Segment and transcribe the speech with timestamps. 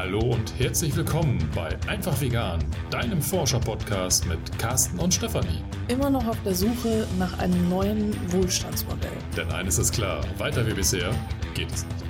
[0.00, 5.64] Hallo und herzlich willkommen bei Einfach Vegan, deinem Forscher-Podcast mit Carsten und Stefanie.
[5.88, 9.10] Immer noch auf der Suche nach einem neuen Wohlstandsmodell.
[9.36, 11.10] Denn eines ist klar, weiter wie bisher
[11.52, 12.07] geht es nicht.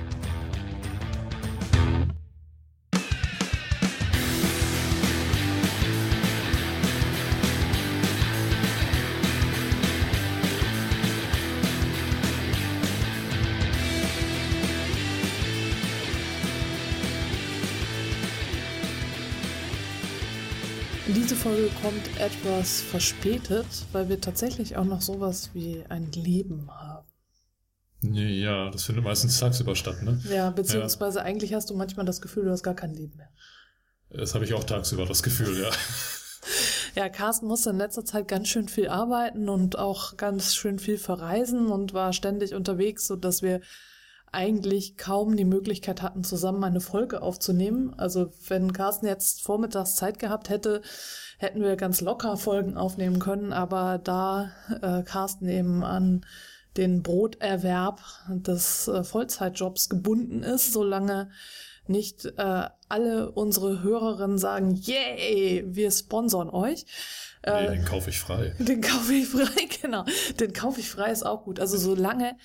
[21.49, 27.07] Folge kommt etwas verspätet, weil wir tatsächlich auch noch sowas wie ein Leben haben.
[28.03, 30.21] Ja, das findet meistens tagsüber statt, ne?
[30.29, 31.25] Ja, beziehungsweise ja.
[31.25, 33.31] eigentlich hast du manchmal das Gefühl, du hast gar kein Leben mehr.
[34.11, 35.71] Das habe ich auch tagsüber, das Gefühl, ja.
[36.95, 40.99] ja, Carsten musste in letzter Zeit ganz schön viel arbeiten und auch ganz schön viel
[40.99, 43.61] verreisen und war ständig unterwegs, so dass wir
[44.31, 47.93] eigentlich kaum die Möglichkeit hatten, zusammen eine Folge aufzunehmen.
[47.97, 50.81] Also wenn Carsten jetzt vormittags Zeit gehabt hätte,
[51.37, 53.53] hätten wir ganz locker Folgen aufnehmen können.
[53.53, 56.25] Aber da äh, Carsten eben an
[56.77, 61.29] den Broterwerb des äh, Vollzeitjobs gebunden ist, solange
[61.87, 66.85] nicht äh, alle unsere Hörerinnen sagen, yay, wir sponsern euch.
[67.45, 68.53] Nee, äh, den kaufe ich frei.
[68.59, 70.05] Den kaufe ich frei, genau.
[70.39, 71.59] Den kaufe ich frei ist auch gut.
[71.59, 72.37] Also solange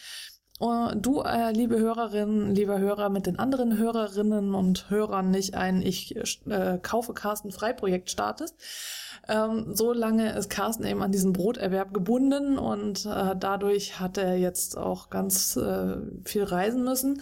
[0.94, 6.14] du, äh, liebe Hörerinnen, lieber Hörer, mit den anderen Hörerinnen und Hörern nicht ein Ich
[6.46, 8.54] äh, kaufe Carsten Frei-Projekt startest.
[9.28, 14.36] Ähm, so lange ist Carsten eben an diesen Broterwerb gebunden und äh, dadurch hat er
[14.36, 17.20] jetzt auch ganz äh, viel reisen müssen.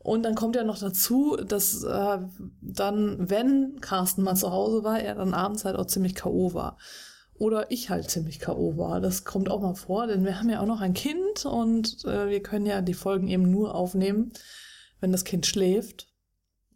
[0.00, 2.18] Und dann kommt ja noch dazu, dass äh,
[2.60, 6.54] dann, wenn Carsten mal zu Hause war, er dann abends halt auch ziemlich K.O.
[6.54, 6.76] war
[7.36, 8.76] oder ich halt ziemlich K.O.
[8.76, 9.00] war.
[9.00, 12.28] Das kommt auch mal vor, denn wir haben ja auch noch ein Kind und äh,
[12.28, 14.32] wir können ja die Folgen eben nur aufnehmen,
[15.00, 16.08] wenn das Kind schläft.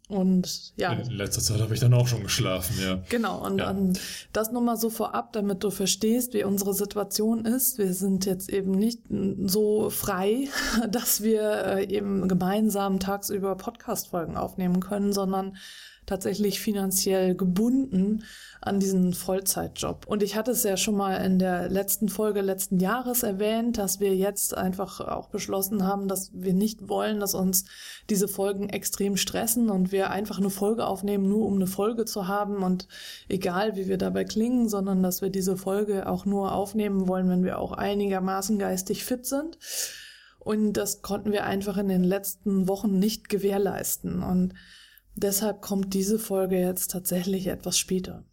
[0.09, 0.91] Und ja.
[0.93, 2.99] In letzter Zeit habe ich dann auch schon geschlafen, ja.
[3.09, 3.65] Genau, und ja.
[3.67, 3.95] dann
[4.33, 7.77] das nur mal so vorab, damit du verstehst, wie unsere Situation ist.
[7.77, 9.03] Wir sind jetzt eben nicht
[9.45, 10.47] so frei,
[10.89, 15.55] dass wir äh, eben gemeinsam tagsüber Podcast-Folgen aufnehmen können, sondern
[16.09, 18.23] tatsächlich finanziell gebunden
[18.61, 20.05] an diesen Vollzeitjob.
[20.07, 23.99] Und ich hatte es ja schon mal in der letzten Folge letzten Jahres erwähnt, dass
[23.99, 27.65] wir jetzt einfach auch beschlossen haben, dass wir nicht wollen, dass uns
[28.09, 32.27] diese Folgen extrem stressen und wir einfach eine Folge aufnehmen, nur um eine Folge zu
[32.27, 32.87] haben und
[33.29, 37.43] egal wie wir dabei klingen, sondern dass wir diese Folge auch nur aufnehmen wollen, wenn
[37.43, 39.57] wir auch einigermaßen geistig fit sind.
[40.39, 44.23] Und das konnten wir einfach in den letzten Wochen nicht gewährleisten.
[44.23, 44.53] Und
[45.19, 48.25] deshalb kommt diese Folge jetzt tatsächlich etwas später.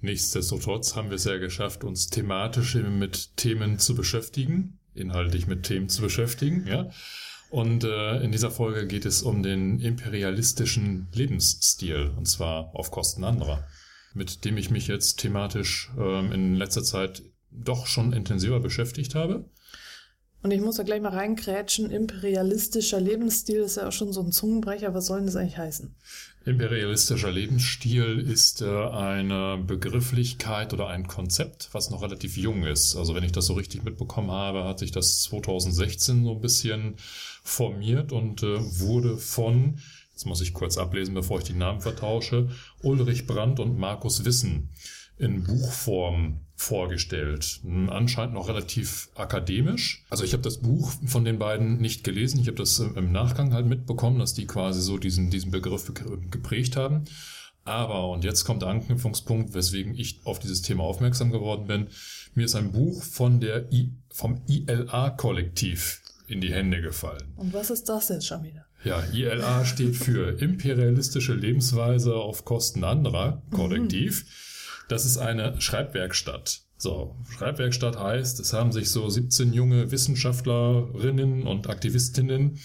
[0.00, 5.88] Nichtsdestotrotz haben wir es ja geschafft, uns thematisch mit Themen zu beschäftigen, inhaltlich mit Themen
[5.88, 6.90] zu beschäftigen, ja.
[7.50, 13.22] Und äh, in dieser Folge geht es um den imperialistischen Lebensstil, und zwar auf Kosten
[13.22, 13.66] anderer,
[14.12, 19.48] mit dem ich mich jetzt thematisch ähm, in letzter Zeit doch schon intensiver beschäftigt habe.
[20.44, 24.30] Und ich muss da gleich mal reinkrätschen, imperialistischer Lebensstil ist ja auch schon so ein
[24.30, 24.92] Zungenbrecher.
[24.92, 25.94] Was soll denn das eigentlich heißen?
[26.44, 32.94] Imperialistischer Lebensstil ist äh, eine Begrifflichkeit oder ein Konzept, was noch relativ jung ist.
[32.94, 36.96] Also wenn ich das so richtig mitbekommen habe, hat sich das 2016 so ein bisschen
[37.42, 39.78] formiert und äh, wurde von,
[40.12, 42.50] jetzt muss ich kurz ablesen, bevor ich die Namen vertausche,
[42.82, 44.68] Ulrich Brandt und Markus Wissen
[45.16, 47.60] in Buchform vorgestellt.
[47.88, 50.04] Anscheinend noch relativ akademisch.
[50.10, 52.40] Also ich habe das Buch von den beiden nicht gelesen.
[52.40, 55.92] Ich habe das im Nachgang halt mitbekommen, dass die quasi so diesen, diesen Begriff
[56.30, 57.04] geprägt haben.
[57.64, 61.86] Aber, und jetzt kommt der Anknüpfungspunkt, weswegen ich auf dieses Thema aufmerksam geworden bin.
[62.34, 67.32] Mir ist ein Buch von der I, vom ILA-Kollektiv in die Hände gefallen.
[67.36, 68.66] Und was ist das jetzt schon wieder?
[68.84, 74.24] Ja, ILA steht für imperialistische Lebensweise auf Kosten anderer, Kollektiv.
[74.24, 74.53] Mhm.
[74.88, 76.60] Das ist eine Schreibwerkstatt.
[76.76, 82.58] So, Schreibwerkstatt heißt, es haben sich so 17 junge Wissenschaftlerinnen und Aktivistinnen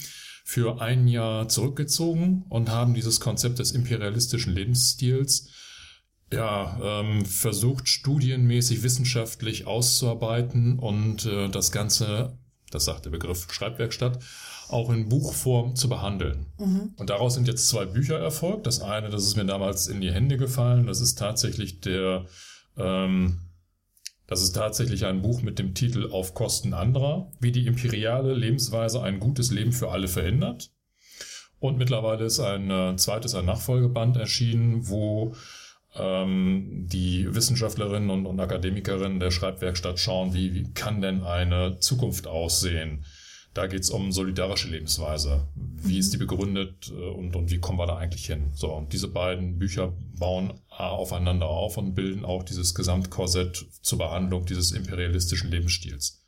[0.44, 5.50] für ein Jahr zurückgezogen und haben dieses Konzept des imperialistischen Lebensstils
[6.34, 12.38] ja, ähm, versucht studienmäßig wissenschaftlich auszuarbeiten und äh, das Ganze,
[12.72, 14.20] das sagt der Begriff Schreibwerkstatt,
[14.70, 16.46] auch in Buchform zu behandeln.
[16.58, 16.94] Mhm.
[16.98, 18.68] Und daraus sind jetzt zwei Bücher erfolgt.
[18.68, 22.26] Das eine, das ist mir damals in die Hände gefallen, das ist tatsächlich der,
[22.78, 23.40] ähm,
[24.28, 29.02] das ist tatsächlich ein Buch mit dem Titel Auf Kosten anderer, wie die imperiale Lebensweise
[29.02, 30.70] ein gutes Leben für alle verhindert.
[31.60, 35.36] Und mittlerweile ist ein äh, zweites, ein Nachfolgeband erschienen, wo
[35.96, 42.28] ähm, die Wissenschaftlerinnen und, und Akademikerinnen der Schreibwerkstatt schauen, wie, wie kann denn eine Zukunft
[42.28, 43.04] aussehen,
[43.54, 45.48] Da geht es um solidarische Lebensweise.
[45.56, 46.28] Wie ist die mhm.
[46.28, 48.52] begründet äh, und, und wie kommen wir da eigentlich hin?
[48.54, 54.46] So, und diese beiden Bücher bauen aufeinander auf und bilden auch dieses Gesamtkorsett zur Behandlung
[54.46, 56.20] dieses imperialistischen Lebensstils.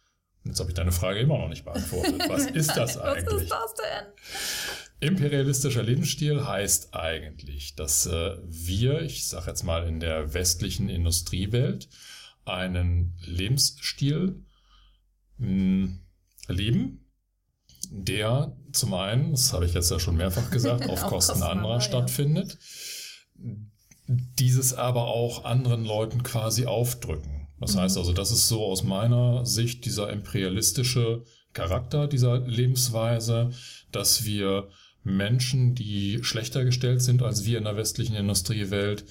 [0.44, 2.21] Jetzt habe ich deine Frage immer noch nicht beantwortet.
[2.27, 3.25] Was ist das eigentlich?
[3.25, 5.09] Was ist das denn?
[5.09, 11.89] Imperialistischer Lebensstil heißt eigentlich, dass äh, wir, ich sage jetzt mal in der westlichen Industriewelt,
[12.45, 14.44] einen Lebensstil
[15.38, 16.00] mh, hm,
[16.47, 17.11] leben,
[17.92, 21.82] der zum einen, das habe ich jetzt ja schon mehrfach gesagt, auf Kosten anderer ja.
[21.82, 22.58] stattfindet,
[24.08, 27.48] dieses aber auch anderen Leuten quasi aufdrücken.
[27.60, 27.82] Das mhm.
[27.82, 31.24] heißt also, das ist so aus meiner Sicht dieser imperialistische
[31.54, 33.52] Charakter dieser Lebensweise,
[33.92, 34.70] dass wir
[35.04, 39.04] Menschen, die schlechter gestellt sind als wir in der westlichen Industriewelt,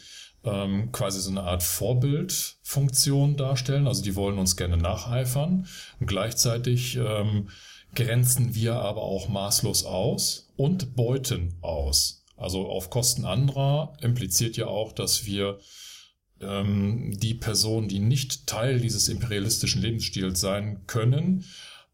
[0.42, 3.86] ähm, quasi so eine Art Vorbildfunktion darstellen.
[3.86, 5.66] Also die wollen uns gerne nacheifern.
[5.98, 7.48] Und gleichzeitig ähm,
[7.94, 12.24] grenzen wir aber auch maßlos aus und beuten aus.
[12.36, 15.58] Also auf Kosten anderer impliziert ja auch, dass wir
[16.40, 21.44] ähm, die Personen, die nicht Teil dieses imperialistischen Lebensstils sein können,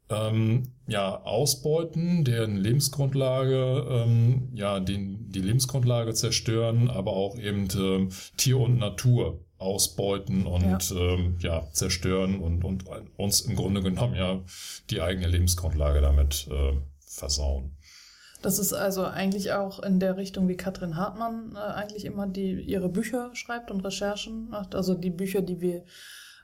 [0.08, 8.10] ähm, ja, ausbeuten, deren Lebensgrundlage, ähm, ja, den, die Lebensgrundlage zerstören, aber auch eben ähm,
[8.36, 12.84] Tier und Natur ausbeuten und ja, ähm, ja zerstören und, und
[13.16, 14.40] uns im Grunde genommen ja
[14.90, 17.76] die eigene Lebensgrundlage damit äh, versauen.
[18.42, 22.52] Das ist also eigentlich auch in der Richtung, wie Katrin Hartmann äh, eigentlich immer die
[22.52, 24.74] ihre Bücher schreibt und Recherchen macht.
[24.74, 25.84] Also die Bücher, die wir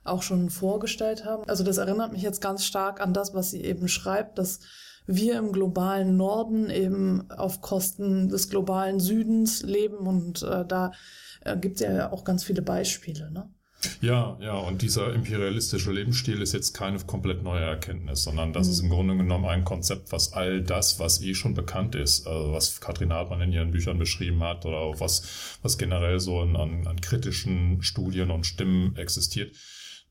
[0.04, 1.44] auch schon vorgestellt haben.
[1.48, 4.60] Also das erinnert mich jetzt ganz stark an das, was sie eben schreibt, dass
[5.06, 10.92] wir im globalen Norden eben auf Kosten des globalen Südens leben und äh, da
[11.44, 13.30] äh, gibt es ja auch ganz viele Beispiele.
[13.30, 13.50] Ne?
[14.00, 18.72] Ja, ja, und dieser imperialistische Lebensstil ist jetzt keine komplett neue Erkenntnis, sondern das mhm.
[18.72, 22.52] ist im Grunde genommen ein Konzept, was all das, was eh schon bekannt ist, also
[22.52, 26.56] was Katrin Hartmann in ihren Büchern beschrieben hat oder auch was, was generell so an,
[26.56, 29.56] an kritischen Studien und Stimmen existiert,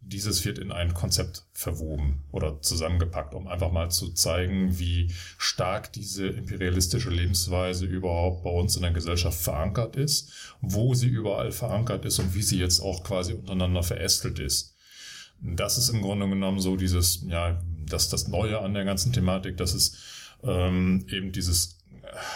[0.02, 5.94] dieses wird in ein Konzept verwoben oder zusammengepackt, um einfach mal zu zeigen, wie stark
[5.94, 12.06] diese imperialistische Lebensweise überhaupt bei uns in der Gesellschaft verankert ist, wo sie überall verankert
[12.06, 14.76] ist und wie sie jetzt auch quasi untereinander verästelt ist.
[15.40, 19.58] Das ist im Grunde genommen so dieses, ja, das, das Neue an der ganzen Thematik,
[19.58, 19.98] dass es
[20.44, 21.78] ähm, eben dieses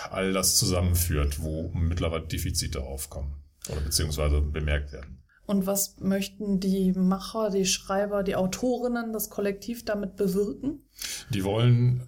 [0.09, 3.33] all das zusammenführt, wo mittlerweile Defizite aufkommen
[3.69, 5.24] oder beziehungsweise bemerkt werden.
[5.45, 10.83] Und was möchten die Macher, die Schreiber, die Autorinnen, das Kollektiv damit bewirken?
[11.29, 12.03] Die wollen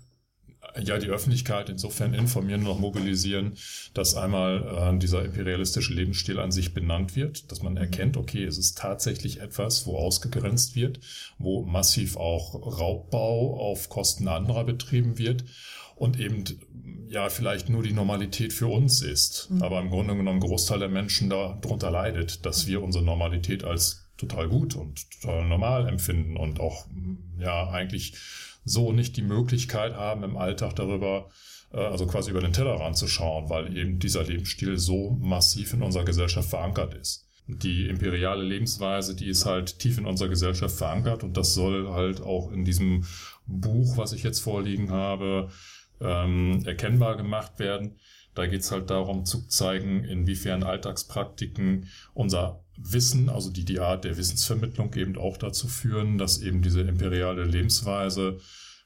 [0.83, 3.53] ja die Öffentlichkeit insofern informieren und auch mobilisieren,
[3.93, 8.57] dass einmal äh, dieser imperialistische Lebensstil an sich benannt wird, dass man erkennt, okay, es
[8.57, 10.99] ist tatsächlich etwas, wo ausgegrenzt wird,
[11.37, 15.45] wo massiv auch Raubbau auf Kosten anderer betrieben wird
[15.97, 16.43] und eben
[17.09, 19.61] ja vielleicht nur die Normalität für uns ist, mhm.
[19.63, 24.07] aber im Grunde genommen ein Großteil der Menschen darunter leidet, dass wir unsere Normalität als
[24.17, 26.87] total gut und total normal empfinden und auch
[27.39, 28.13] ja eigentlich
[28.65, 31.29] so nicht die Möglichkeit haben im Alltag darüber
[31.71, 35.81] äh, also quasi über den Tellerrand zu schauen, weil eben dieser Lebensstil so massiv in
[35.81, 37.25] unserer Gesellschaft verankert ist.
[37.47, 42.21] Die imperiale Lebensweise, die ist halt tief in unserer Gesellschaft verankert und das soll halt
[42.21, 43.05] auch in diesem
[43.45, 45.49] Buch, was ich jetzt vorliegen habe,
[46.01, 47.99] ähm, erkennbar gemacht werden.
[48.35, 54.03] Da geht es halt darum zu zeigen, inwiefern Alltagspraktiken unser Wissen, also die, die Art
[54.03, 58.39] der Wissensvermittlung eben auch dazu führen, dass eben diese imperiale Lebensweise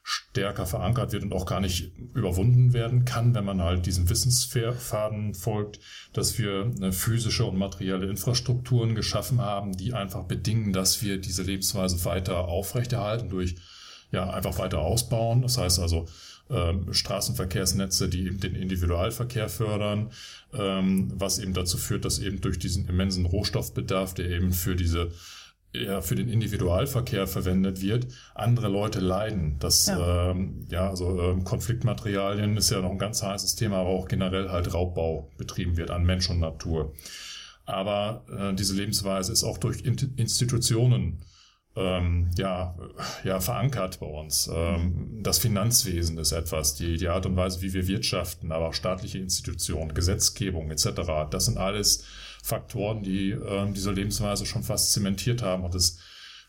[0.04, 5.34] stärker verankert wird und auch gar nicht überwunden werden kann, wenn man halt diesem Wissensfaden
[5.34, 5.78] folgt,
[6.12, 11.44] dass wir eine physische und materielle Infrastrukturen geschaffen haben, die einfach bedingen, dass wir diese
[11.44, 13.56] Lebensweise weiter aufrechterhalten durch
[14.10, 15.42] ja einfach weiter ausbauen.
[15.42, 16.08] Das heißt also
[16.50, 20.10] ähm, Straßenverkehrsnetze, die eben den Individualverkehr fördern,
[20.52, 25.12] ähm, was eben dazu führt, dass eben durch diesen immensen Rohstoffbedarf, der eben für diese
[25.74, 29.56] ja, für den Individualverkehr verwendet wird, andere Leute leiden.
[29.58, 33.88] Das, ja, ähm, ja also ähm, Konfliktmaterialien ist ja noch ein ganz heißes Thema, aber
[33.88, 36.92] auch generell halt Raubbau betrieben wird an Mensch und Natur.
[37.64, 41.24] Aber äh, diese Lebensweise ist auch durch Institutionen
[41.74, 42.76] ähm, ja,
[43.24, 44.50] ja, verankert bei uns.
[44.52, 48.74] Ähm, das Finanzwesen ist etwas, die, die Art und Weise, wie wir wirtschaften, aber auch
[48.74, 51.30] staatliche Institutionen, Gesetzgebung etc.
[51.30, 52.04] Das sind alles
[52.42, 55.98] Faktoren, die ähm, diese Lebensweise schon fast zementiert haben und es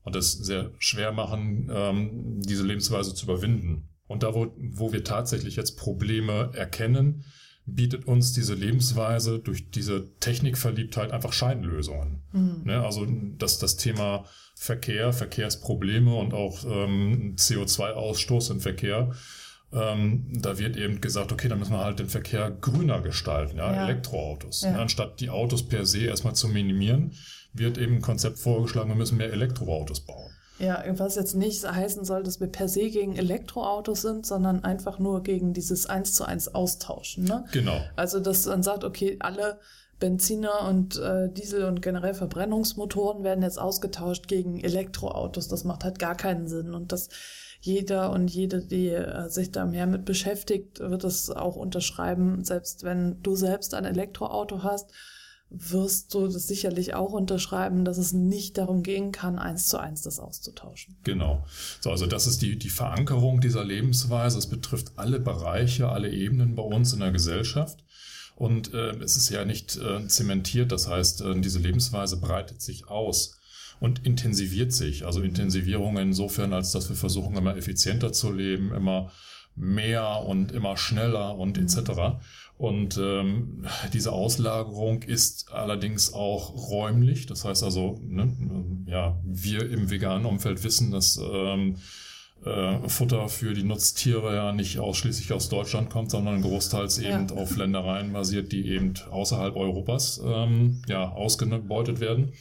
[0.04, 3.90] und es sehr schwer machen, ähm, diese Lebensweise zu überwinden.
[4.06, 7.24] Und da, wo, wo wir tatsächlich jetzt Probleme erkennen,
[7.66, 12.24] bietet uns diese Lebensweise durch diese Technikverliebtheit einfach Scheinlösungen.
[12.32, 12.62] Mhm.
[12.66, 12.84] Ne?
[12.84, 19.12] Also dass das Thema Verkehr, Verkehrsprobleme und auch ähm, CO2-Ausstoß im Verkehr
[19.74, 23.74] ähm, da wird eben gesagt, okay, dann müssen wir halt den Verkehr grüner gestalten, ja,
[23.74, 23.84] Ja.
[23.86, 24.62] Elektroautos.
[24.62, 24.72] Ja.
[24.72, 24.80] Ne?
[24.80, 27.14] Anstatt die Autos per se erstmal zu minimieren,
[27.54, 30.32] wird eben ein Konzept vorgeschlagen, wir müssen mehr Elektroautos bauen.
[30.60, 35.00] Ja, was jetzt nicht heißen soll, dass wir per se gegen Elektroautos sind, sondern einfach
[35.00, 37.24] nur gegen dieses eins zu eins Austauschen.
[37.24, 37.46] Ne?
[37.52, 37.82] Genau.
[37.96, 39.60] Also, dass man sagt, okay, alle
[40.00, 45.48] Benziner und äh, Diesel und generell Verbrennungsmotoren werden jetzt ausgetauscht gegen Elektroautos.
[45.48, 46.74] Das macht halt gar keinen Sinn.
[46.74, 47.10] Und dass
[47.62, 52.44] jeder und jede, die äh, sich da mehr mit beschäftigt, wird es auch unterschreiben.
[52.44, 54.92] Selbst wenn du selbst ein Elektroauto hast,
[55.54, 60.02] wirst du das sicherlich auch unterschreiben, dass es nicht darum gehen kann, eins zu eins
[60.02, 60.98] das auszutauschen.
[61.04, 61.46] Genau.
[61.80, 64.40] So, also das ist die, die Verankerung dieser Lebensweise.
[64.40, 67.84] Es betrifft alle Bereiche, alle Ebenen bei uns in der Gesellschaft.
[68.36, 72.88] Und äh, es ist ja nicht äh, zementiert, das heißt, äh, diese Lebensweise breitet sich
[72.88, 73.40] aus
[73.80, 75.06] und intensiviert sich.
[75.06, 79.12] Also Intensivierung insofern, als dass wir versuchen, immer effizienter zu leben, immer
[79.56, 82.18] mehr und immer schneller und etc.
[82.58, 87.26] Und ähm, diese Auslagerung ist allerdings auch räumlich.
[87.26, 88.34] Das heißt also, ne,
[88.88, 91.76] ja, wir im veganen Umfeld wissen, dass ähm,
[92.46, 97.36] äh, Futter für die Nutztiere ja nicht ausschließlich aus Deutschland kommt, sondern großteils eben Ja.
[97.36, 102.34] auf Ländereien basiert, die eben außerhalb Europas ähm, ja, ausgebeutet werden.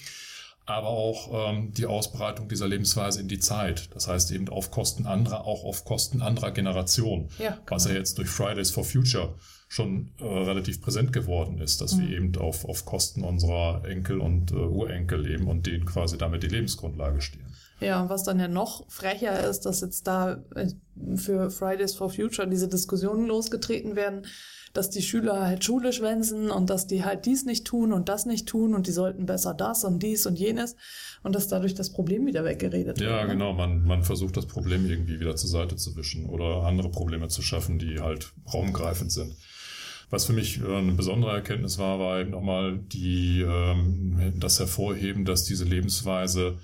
[0.64, 3.88] Aber auch ähm, die Ausbreitung dieser Lebensweise in die Zeit.
[3.94, 7.28] Das heißt eben auf Kosten anderer, auch auf Kosten anderer Generationen.
[7.38, 9.34] Ja, Was ja jetzt durch Fridays for Future
[9.68, 14.52] schon äh, relativ präsent geworden ist, dass wir eben auf, auf Kosten unserer Enkel und
[14.52, 17.46] äh, Urenkel leben und denen quasi damit die Lebensgrundlage stehen.
[17.80, 20.68] Ja, und was dann ja noch frecher ist, dass jetzt da äh,
[21.16, 24.26] für Fridays for Future diese Diskussionen losgetreten werden,
[24.72, 28.26] dass die Schüler halt Schule schwänzen und dass die halt dies nicht tun und das
[28.26, 30.76] nicht tun und die sollten besser das und dies und jenes
[31.22, 33.22] und dass dadurch das Problem wieder weggeredet Ja, wird.
[33.24, 33.32] ne?
[33.34, 33.52] genau.
[33.52, 37.42] Man, man versucht das Problem irgendwie wieder zur Seite zu wischen oder andere Probleme zu
[37.42, 39.36] schaffen, die halt raumgreifend sind.
[40.10, 45.24] Was für mich äh, eine besondere Erkenntnis war, war eben nochmal die, ähm, das Hervorheben,
[45.24, 46.58] dass diese Lebensweise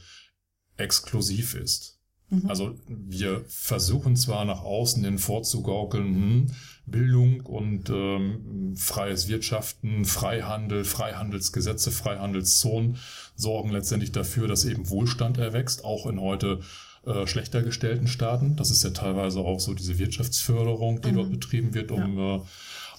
[0.76, 1.97] exklusiv ist.
[2.46, 6.46] Also wir versuchen zwar nach außen hin vorzugaukeln, hm,
[6.84, 12.96] Bildung und ähm, freies Wirtschaften, Freihandel, Freihandelsgesetze, Freihandelszonen
[13.34, 16.60] sorgen letztendlich dafür, dass eben Wohlstand erwächst, auch in heute
[17.06, 18.56] äh, schlechter gestellten Staaten.
[18.56, 22.40] Das ist ja teilweise auch so diese Wirtschaftsförderung, die dort betrieben wird, um äh,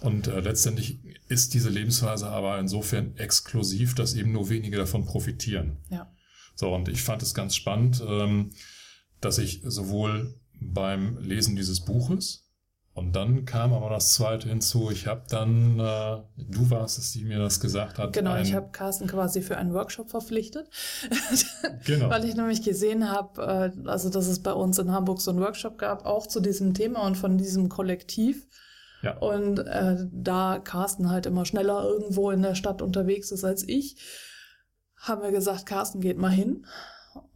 [0.02, 5.78] und äh, letztendlich ist diese Lebensweise aber insofern exklusiv, dass eben nur wenige davon profitieren.
[5.90, 6.10] Ja.
[6.56, 8.52] So, und ich fand es ganz spannend, ähm,
[9.22, 12.46] dass ich sowohl beim Lesen dieses Buches
[12.94, 14.92] und dann kam aber das zweite hinzu.
[14.92, 18.12] Ich habe dann, äh, du warst es, die mir das gesagt hat.
[18.14, 20.70] Genau, ein- ich habe Carsten quasi für einen Workshop verpflichtet,
[21.86, 22.10] Genau.
[22.10, 25.40] weil ich nämlich gesehen habe, äh, also dass es bei uns in Hamburg so einen
[25.40, 28.48] Workshop gab, auch zu diesem Thema und von diesem Kollektiv.
[29.02, 29.18] Ja.
[29.20, 33.96] Und äh, da Carsten halt immer schneller irgendwo in der Stadt unterwegs ist als ich,
[34.98, 36.66] haben wir gesagt, Carsten geht mal hin.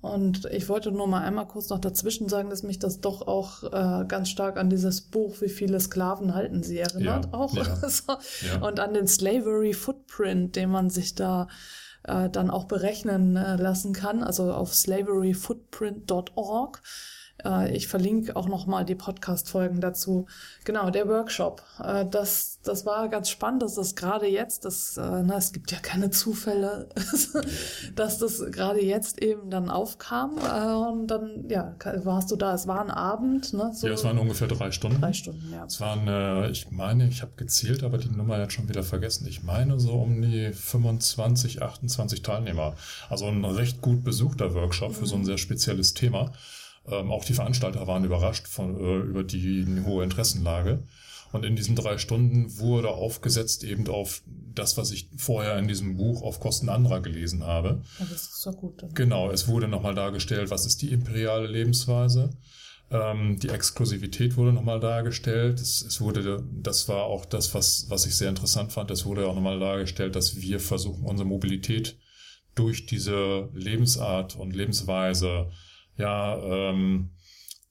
[0.02, 3.64] Und ich wollte nur mal einmal kurz noch dazwischen sagen, dass mich das doch auch
[3.64, 7.56] äh, ganz stark an dieses Buch, wie viele Sklaven halten sie, erinnert Ja, auch.
[7.56, 8.14] ja, so.
[8.46, 8.62] ja.
[8.66, 11.48] Und an den Slavery Footprint, den man sich da
[12.04, 16.82] äh, dann auch berechnen äh, lassen kann, also auf slaveryfootprint.org.
[17.46, 20.28] Äh, ich verlinke auch nochmal die Podcast-Folgen dazu.
[20.64, 21.64] Genau, der Workshop.
[21.84, 25.72] Äh, das, das war ganz spannend, dass das gerade jetzt, das, äh, na, es gibt
[25.72, 26.90] ja keine Zufälle,
[27.96, 30.34] dass das gerade jetzt eben dann aufkam.
[30.34, 32.54] Und dann, ja, warst du da.
[32.54, 33.72] Es war ein Abend, ne?
[33.74, 35.02] So ja, es waren ungefähr drei Stunden.
[35.02, 35.66] drei Stunden, ja.
[35.66, 39.28] Es waren, ich meine, ich habe gezählt, aber die Nummer jetzt schon wieder vergessen.
[39.28, 42.76] Ich meine so um die 25, 28 Teilnehmer.
[43.10, 46.32] Also ein recht gut besuchter Workshop für so ein sehr spezielles Thema.
[46.88, 50.84] Ähm, auch die Veranstalter waren überrascht von, äh, über die hohe Interessenlage.
[51.32, 54.22] Und in diesen drei Stunden wurde aufgesetzt eben auf
[54.54, 57.82] das, was ich vorher in diesem Buch auf Kosten anderer gelesen habe.
[58.00, 58.84] ja das ist doch gut.
[58.94, 62.30] Genau, es wurde nochmal dargestellt, was ist die imperiale Lebensweise.
[62.92, 65.60] Ähm, die Exklusivität wurde nochmal dargestellt.
[65.60, 68.92] Es, es wurde, das war auch das, was, was ich sehr interessant fand.
[68.92, 71.98] Es wurde auch nochmal dargestellt, dass wir versuchen, unsere Mobilität
[72.54, 75.50] durch diese Lebensart und Lebensweise
[75.98, 77.12] ja ähm,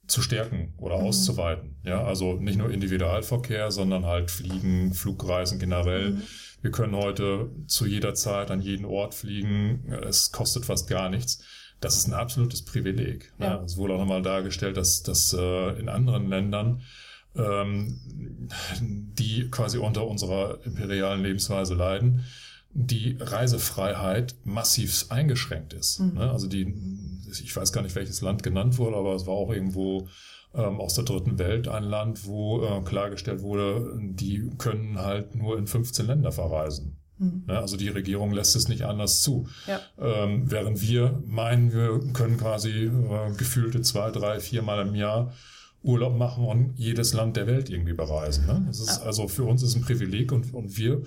[0.06, 1.76] zu stärken oder auszuweiten.
[1.84, 6.18] Ja, also nicht nur Individualverkehr, sondern halt Fliegen, Flugreisen generell.
[6.60, 9.92] Wir können heute zu jeder Zeit an jeden Ort fliegen.
[10.06, 11.44] Es kostet fast gar nichts.
[11.80, 13.32] Das ist ein absolutes Privileg.
[13.38, 13.58] Ja.
[13.58, 13.64] Ne?
[13.64, 16.82] Es wurde auch nochmal dargestellt, dass, dass äh, in anderen Ländern
[17.34, 18.00] ähm,
[18.80, 22.24] die quasi unter unserer imperialen Lebensweise leiden,
[22.74, 26.00] die Reisefreiheit massiv eingeschränkt ist.
[26.00, 26.14] Mhm.
[26.14, 26.30] Ne?
[26.30, 26.74] Also die,
[27.30, 30.08] ich weiß gar nicht, welches Land genannt wurde, aber es war auch irgendwo
[30.54, 35.58] ähm, aus der dritten Welt, ein Land, wo äh, klargestellt wurde, die können halt nur
[35.58, 36.96] in 15 Länder verreisen.
[37.18, 37.44] Mhm.
[37.46, 39.46] Also die Regierung lässt es nicht anders zu.
[39.66, 39.80] Ja.
[39.98, 45.32] Ähm, während wir meinen, wir können quasi äh, gefühlte zwei, drei, viermal im Jahr
[45.82, 48.46] Urlaub machen und jedes Land der Welt irgendwie bereisen.
[48.46, 48.64] Ne?
[48.66, 49.06] Das ist, ja.
[49.06, 51.02] Also für uns ist ein Privileg und, und wir,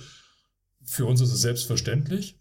[0.86, 2.40] für uns ist es selbstverständlich.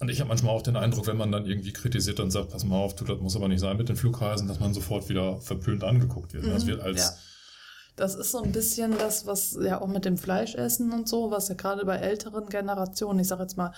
[0.00, 2.64] Und ich habe manchmal auch den Eindruck, wenn man dann irgendwie kritisiert und sagt, pass
[2.64, 5.40] mal auf, du, das muss aber nicht sein mit den Flugreisen, dass man sofort wieder
[5.40, 6.44] verpönt angeguckt wird.
[6.44, 7.10] Mhm, das wird als ja.
[7.96, 11.48] Das ist so ein bisschen das, was ja auch mit dem Fleischessen und so, was
[11.48, 13.72] ja gerade bei älteren Generationen, ich sage jetzt mal,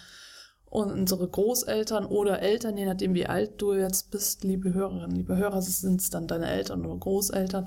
[0.67, 5.63] unsere Großeltern oder Eltern, je nachdem wie alt du jetzt bist, liebe Hörerinnen, liebe Hörer,
[5.63, 7.65] sind es dann deine Eltern oder Großeltern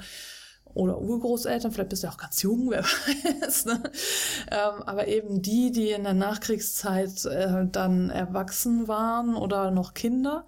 [0.73, 2.83] oder Urgroßeltern, vielleicht bist du ja auch ganz jung, wer
[3.41, 3.65] weiß.
[3.65, 3.83] Ne?
[4.51, 10.47] Ähm, aber eben die, die in der Nachkriegszeit äh, dann erwachsen waren oder noch Kinder,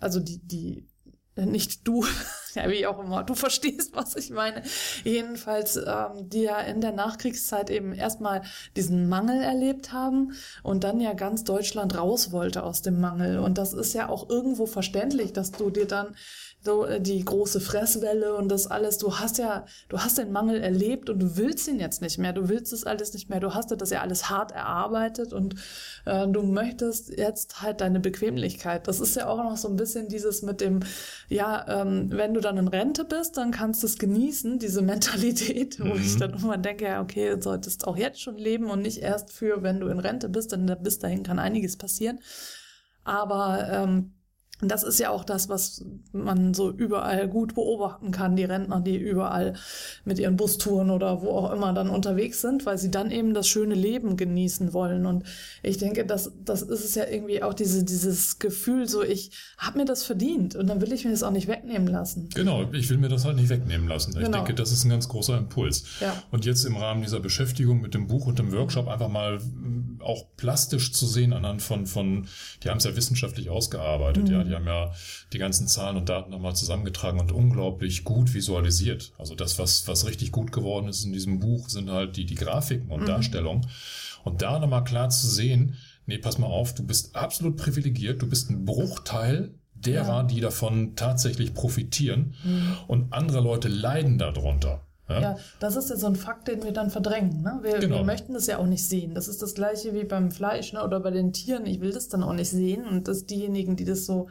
[0.00, 0.88] also die, die
[1.36, 2.04] nicht du,
[2.54, 4.62] ja, wie auch immer, du verstehst, was ich meine.
[5.04, 8.42] Jedenfalls, ähm, die ja in der Nachkriegszeit eben erstmal
[8.76, 13.38] diesen Mangel erlebt haben und dann ja ganz Deutschland raus wollte aus dem Mangel.
[13.38, 16.14] Und das ist ja auch irgendwo verständlich, dass du dir dann
[16.62, 18.98] so äh, die große Fresswelle und das alles.
[18.98, 22.32] Du hast ja, du hast den Mangel erlebt und du willst ihn jetzt nicht mehr.
[22.32, 23.40] Du willst es alles nicht mehr.
[23.40, 25.56] Du hast das ja alles hart erarbeitet und
[26.04, 28.86] äh, du möchtest jetzt halt deine Bequemlichkeit.
[28.86, 30.80] Das ist ja auch noch so ein bisschen dieses mit dem,
[31.28, 35.80] ja, ähm, wenn du dann in Rente bist, dann kannst du es genießen, diese Mentalität,
[35.80, 36.00] wo mhm.
[36.00, 39.32] ich dann immer denke, ja, okay, du solltest auch jetzt schon leben und nicht erst
[39.32, 42.20] für, wenn du in Rente bist, denn bis dahin kann einiges passieren.
[43.04, 44.12] Aber ähm,
[44.62, 48.80] und das ist ja auch das, was man so überall gut beobachten kann, die Rentner,
[48.80, 49.54] die überall
[50.04, 53.48] mit ihren Bustouren oder wo auch immer dann unterwegs sind, weil sie dann eben das
[53.48, 55.04] schöne Leben genießen wollen.
[55.04, 55.24] Und
[55.64, 59.78] ich denke, das, das ist es ja irgendwie auch diese, dieses Gefühl, so ich habe
[59.78, 62.28] mir das verdient und dann will ich mir das auch nicht wegnehmen lassen.
[62.32, 64.12] Genau, ich will mir das halt nicht wegnehmen lassen.
[64.12, 64.38] Ich genau.
[64.38, 65.82] denke, das ist ein ganz großer Impuls.
[65.98, 66.22] Ja.
[66.30, 69.40] Und jetzt im Rahmen dieser Beschäftigung mit dem Buch und dem Workshop einfach mal
[70.00, 72.26] auch plastisch zu sehen anhand von, von
[72.62, 74.32] die haben es ja wissenschaftlich ausgearbeitet, mhm.
[74.32, 74.92] ja, die haben ja
[75.32, 79.12] die ganzen Zahlen und Daten nochmal zusammengetragen und unglaublich gut visualisiert.
[79.18, 82.34] Also das, was, was richtig gut geworden ist in diesem Buch, sind halt die, die
[82.34, 83.06] Grafiken und mhm.
[83.06, 83.66] Darstellungen.
[84.24, 88.28] Und da nochmal klar zu sehen, nee, pass mal auf, du bist absolut privilegiert, du
[88.28, 90.22] bist ein Bruchteil derer, ja.
[90.22, 92.76] die davon tatsächlich profitieren mhm.
[92.86, 94.86] und andere Leute leiden darunter.
[95.12, 95.20] Ja?
[95.20, 97.42] ja, das ist ja so ein Fakt, den wir dann verdrängen.
[97.42, 97.58] Ne?
[97.62, 97.96] Wir, genau.
[97.96, 99.14] wir möchten das ja auch nicht sehen.
[99.14, 100.84] Das ist das gleiche wie beim Fleisch ne?
[100.84, 101.66] oder bei den Tieren.
[101.66, 102.86] Ich will das dann auch nicht sehen.
[102.86, 104.28] Und dass diejenigen, die das so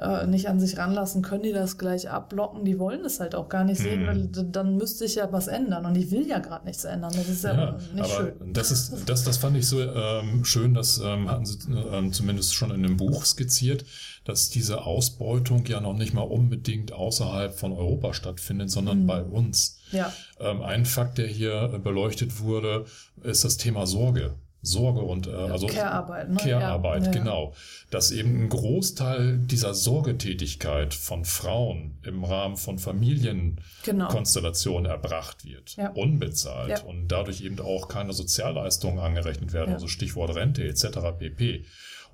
[0.00, 2.64] äh, nicht an sich ranlassen, können die das gleich abblocken.
[2.64, 4.06] Die wollen es halt auch gar nicht sehen, hm.
[4.06, 5.86] weil dann müsste ich ja was ändern.
[5.86, 7.12] Und ich will ja gerade nichts ändern.
[7.14, 8.52] Das ist ja, ja nicht aber schön.
[8.52, 12.54] Das, ist, das, das fand ich so ähm, schön, das ähm, hatten sie ähm, zumindest
[12.54, 13.84] schon in dem Buch skizziert,
[14.24, 19.06] dass diese Ausbeutung ja noch nicht mal unbedingt außerhalb von Europa stattfindet, sondern hm.
[19.06, 19.78] bei uns.
[19.92, 20.12] Ja.
[20.40, 22.86] Ähm, ein Fakt, der hier beleuchtet wurde,
[23.22, 24.34] ist das Thema Sorge.
[24.64, 26.36] Sorge und äh, also Care-Arbeit, ne?
[26.36, 27.12] Care-Arbeit, ja.
[27.12, 27.54] genau.
[27.90, 34.94] Dass eben ein Großteil dieser Sorgetätigkeit von Frauen im Rahmen von Familienkonstellationen genau.
[34.94, 35.90] erbracht wird, ja.
[35.90, 36.82] unbezahlt ja.
[36.82, 40.98] und dadurch eben auch keine Sozialleistungen angerechnet werden, also Stichwort Rente etc.
[41.18, 41.64] pp.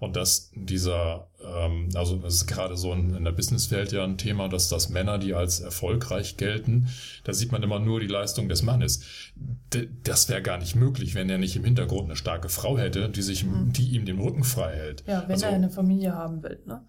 [0.00, 4.16] Und dass dieser, ähm, also das ist gerade so in, in der Businesswelt ja ein
[4.16, 6.88] Thema, dass das Männer, die als erfolgreich gelten,
[7.24, 9.02] da sieht man immer nur die Leistung des Mannes.
[9.36, 13.10] D das wäre gar nicht möglich, wenn er nicht im Hintergrund eine starke Frau hätte,
[13.10, 13.74] die sich, mhm.
[13.74, 15.04] die ihm den Rücken frei hält.
[15.06, 16.86] Ja, wenn also, er eine Familie haben will, ne?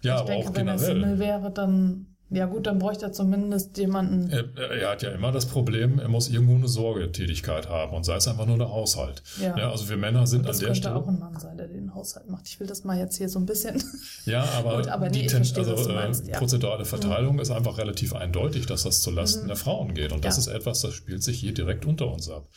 [0.00, 0.88] Ja, ich aber denke, auch wenn generell.
[0.88, 4.30] er Single wäre, dann ja gut, dann bräuchte er zumindest jemanden.
[4.30, 8.16] Er, er, hat ja immer das Problem, er muss irgendwo eine Sorgetätigkeit haben und sei
[8.16, 9.22] es einfach nur der Haushalt.
[9.40, 9.56] Ja.
[9.56, 10.68] ja also wir Männer sind an der Stelle.
[10.70, 12.48] Das könnte auch ein Mann sein, der den Haushalt macht.
[12.48, 13.82] Ich will das mal jetzt hier so ein bisschen.
[14.26, 16.38] Ja, aber, gut, aber nee, die Ten verstehe, also, äh, ja.
[16.38, 17.40] prozedurale Verteilung mhm.
[17.40, 19.48] ist einfach relativ eindeutig, dass das zulasten mhm.
[19.48, 20.12] der Frauen geht.
[20.12, 20.40] Und das ja.
[20.40, 22.48] ist etwas, das spielt sich hier direkt unter uns ab.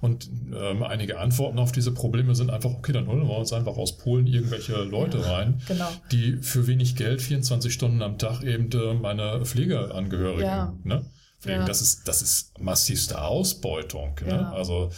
[0.00, 3.76] Und ähm, einige Antworten auf diese Probleme sind einfach, okay, dann holen wir uns einfach
[3.76, 5.88] aus Polen irgendwelche Leute rein, genau.
[6.12, 10.74] die für wenig Geld 24 Stunden am Tag eben äh, meine Pflegeangehörigen, ja.
[10.84, 11.04] ne?
[11.40, 11.60] Pflegen.
[11.60, 11.66] Ja.
[11.66, 14.14] Das ist, das ist massivste Ausbeutung.
[14.24, 14.50] Ne?
[14.52, 14.90] Also,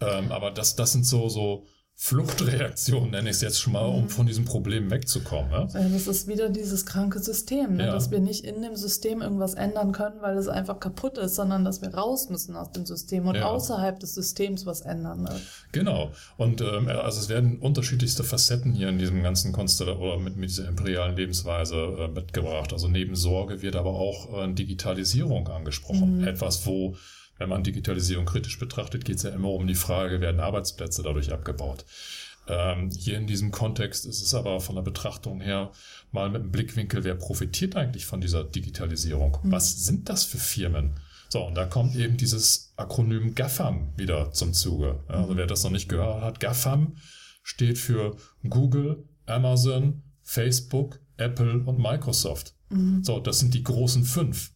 [0.00, 1.66] ähm, aber das, das sind so, so
[2.00, 4.08] Fluchtreaktion, nenne ich es jetzt schon mal, um mhm.
[4.08, 5.50] von diesem Problem wegzukommen.
[5.50, 5.64] Ja?
[5.64, 7.86] Das ist wieder dieses kranke System, ne?
[7.86, 7.92] ja.
[7.92, 11.64] dass wir nicht in dem System irgendwas ändern können, weil es einfach kaputt ist, sondern
[11.64, 13.46] dass wir raus müssen aus dem System und ja.
[13.46, 15.24] außerhalb des Systems was ändern.
[15.24, 15.40] Ne?
[15.72, 16.12] Genau.
[16.36, 20.50] Und ähm, also es werden unterschiedlichste Facetten hier in diesem ganzen Konstellation oder mit, mit
[20.50, 22.72] dieser imperialen Lebensweise äh, mitgebracht.
[22.72, 26.18] Also neben Sorge wird aber auch äh, Digitalisierung angesprochen.
[26.18, 26.28] Mhm.
[26.28, 26.94] Etwas, wo
[27.38, 31.32] wenn man Digitalisierung kritisch betrachtet, geht es ja immer um die Frage, werden Arbeitsplätze dadurch
[31.32, 31.84] abgebaut.
[32.48, 35.70] Ähm, hier in diesem Kontext ist es aber von der Betrachtung her
[36.12, 39.38] mal mit dem Blickwinkel, wer profitiert eigentlich von dieser Digitalisierung?
[39.42, 39.52] Mhm.
[39.52, 40.94] Was sind das für Firmen?
[41.28, 45.04] So, und da kommt eben dieses Akronym GAFAM wieder zum Zuge.
[45.08, 46.96] Also wer das noch nicht gehört hat, GAFAM
[47.42, 48.16] steht für
[48.48, 52.54] Google, Amazon, Facebook, Apple und Microsoft.
[52.70, 53.04] Mhm.
[53.04, 54.52] So, das sind die großen fünf.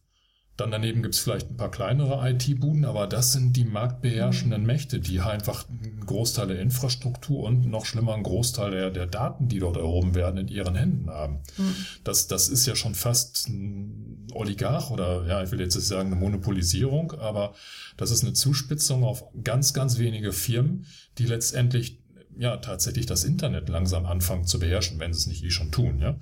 [0.55, 4.67] Dann daneben gibt es vielleicht ein paar kleinere IT-Buden, aber das sind die marktbeherrschenden mhm.
[4.67, 9.47] Mächte, die einfach einen Großteil der Infrastruktur und noch schlimmer einen Großteil der, der Daten,
[9.47, 11.39] die dort erhoben werden, in ihren Händen haben.
[11.57, 11.75] Mhm.
[12.03, 16.19] Das, das ist ja schon fast ein Oligarch oder ja, ich will jetzt sagen eine
[16.19, 17.55] Monopolisierung, aber
[17.97, 20.85] das ist eine Zuspitzung auf ganz, ganz wenige Firmen,
[21.17, 21.99] die letztendlich
[22.37, 25.99] ja tatsächlich das Internet langsam anfangen zu beherrschen, wenn sie es nicht eh schon tun,
[25.99, 26.15] ja.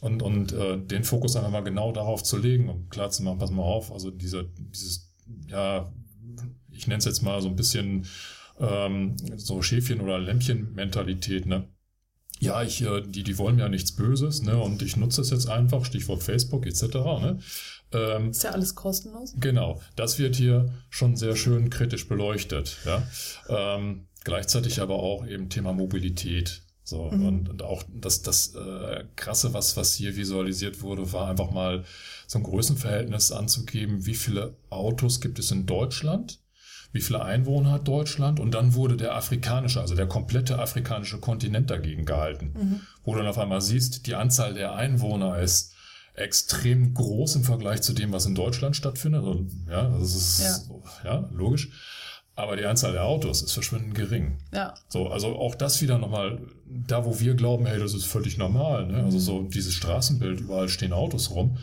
[0.00, 3.38] Und, und äh, den Fokus einfach mal genau darauf zu legen, um klar zu machen,
[3.38, 5.12] pass mal auf, also diese, dieses,
[5.48, 5.92] ja,
[6.70, 8.06] ich nenne es jetzt mal so ein bisschen
[8.58, 11.68] ähm, so Schäfchen- oder Lämpchen-Mentalität, ne?
[12.38, 14.56] Ja, ich, äh, die, die wollen ja nichts Böses, ne?
[14.56, 16.82] Und ich nutze es jetzt einfach, Stichwort Facebook etc.
[16.94, 17.38] Ne?
[17.92, 19.34] Ähm, ist ja alles kostenlos.
[19.38, 22.78] Genau, das wird hier schon sehr schön kritisch beleuchtet.
[22.86, 23.02] Ja?
[23.48, 26.62] Ähm, gleichzeitig aber auch eben Thema Mobilität.
[26.90, 27.26] So, mhm.
[27.26, 31.84] und, und auch das, das äh, Krasse, was, was hier visualisiert wurde, war einfach mal
[32.26, 36.40] so ein Größenverhältnis anzugeben, wie viele Autos gibt es in Deutschland,
[36.92, 41.70] wie viele Einwohner hat Deutschland und dann wurde der afrikanische, also der komplette afrikanische Kontinent
[41.70, 42.80] dagegen gehalten, mhm.
[43.04, 45.74] wo du dann auf einmal siehst, die Anzahl der Einwohner ist
[46.14, 49.22] extrem groß im Vergleich zu dem, was in Deutschland stattfindet.
[49.22, 50.40] Und, ja, das ist
[51.04, 51.12] ja.
[51.12, 51.70] ja logisch
[52.40, 54.38] aber die Anzahl der Autos ist verschwindend gering.
[54.52, 54.74] Ja.
[54.88, 58.86] So, also auch das wieder nochmal, da wo wir glauben, hey, das ist völlig normal,
[58.86, 59.04] ne?
[59.04, 61.58] Also so dieses Straßenbild, überall stehen Autos rum.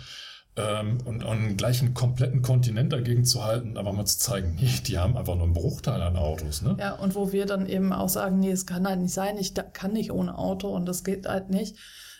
[0.55, 4.71] Ähm, und, und gleich einen kompletten Kontinent dagegen zu halten, aber mal zu zeigen, nee,
[4.87, 6.63] die haben einfach nur einen Bruchteil an Autos.
[6.63, 6.75] Ne?
[6.79, 9.53] Ja, und wo wir dann eben auch sagen, nee, es kann halt nicht sein, ich
[9.73, 11.77] kann nicht ohne Auto und das geht halt nicht,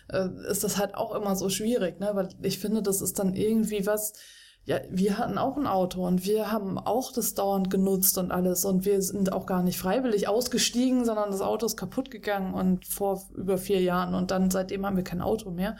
[0.08, 2.10] äh, ist das halt auch immer so schwierig, ne?
[2.14, 4.12] Weil ich finde, das ist dann irgendwie was,
[4.68, 8.66] ja, wir hatten auch ein Auto und wir haben auch das dauernd genutzt und alles
[8.66, 12.84] und wir sind auch gar nicht freiwillig ausgestiegen, sondern das Auto ist kaputt gegangen und
[12.84, 15.78] vor über vier Jahren und dann seitdem haben wir kein Auto mehr.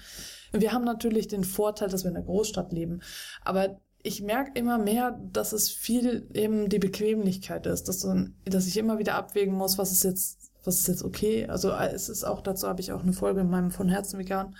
[0.53, 3.03] Wir haben natürlich den Vorteil, dass wir in der Großstadt leben,
[3.45, 8.67] aber ich merke immer mehr, dass es viel eben die Bequemlichkeit ist, dass, du, dass
[8.67, 11.47] ich immer wieder abwägen muss, was ist jetzt, was ist jetzt okay.
[11.47, 14.57] Also es ist auch dazu habe ich auch eine Folge in meinem von Herzen vegan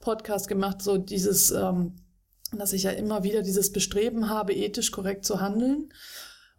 [0.00, 1.94] Podcast gemacht, so dieses ähm,
[2.56, 5.90] dass ich ja immer wieder dieses Bestreben habe, ethisch korrekt zu handeln.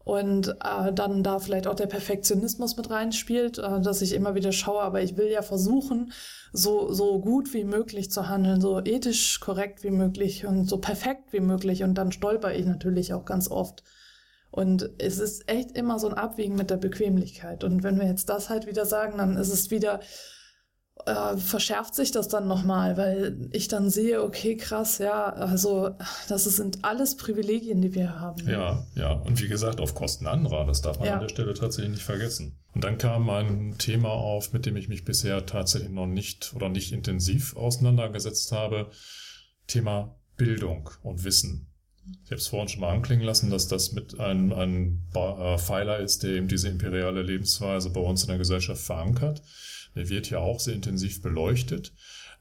[0.04, 4.52] Und äh, dann da vielleicht auch der Perfektionismus mit reinspielt, äh, dass ich immer wieder
[4.52, 6.12] schaue, aber ich will ja versuchen,
[6.52, 11.34] so, so gut wie möglich zu handeln, so ethisch korrekt wie möglich und so perfekt
[11.34, 11.84] wie möglich.
[11.84, 13.84] Und dann stolper ich natürlich auch ganz oft.
[14.50, 17.64] Und es ist echt immer so ein Abwiegen mit der Bequemlichkeit.
[17.64, 20.02] Und wenn wir jetzt das halt wieder sagen, dann ist es wieder,
[21.06, 25.92] äh, verschärft sich das dann nochmal, weil ich dann sehe, okay, krass, ja, also
[26.28, 28.48] das sind alles Privilegien, die wir haben.
[28.48, 31.14] Ja, ja, und wie gesagt, auf Kosten anderer, das darf man ja.
[31.16, 32.58] an der Stelle tatsächlich nicht vergessen.
[32.74, 36.70] Und dann kam ein Thema auf, mit dem ich mich bisher tatsächlich noch nicht oder
[36.70, 38.90] nicht intensiv auseinandergesetzt habe,
[39.68, 41.68] Thema Bildung und Wissen.
[42.24, 46.00] Ich habe es vorhin schon mal anklingen lassen, dass das mit ein, ein äh, Pfeiler
[46.00, 49.44] ist, der eben diese imperiale Lebensweise bei uns in der Gesellschaft verankert.
[49.96, 51.94] Der wird ja auch sehr intensiv beleuchtet.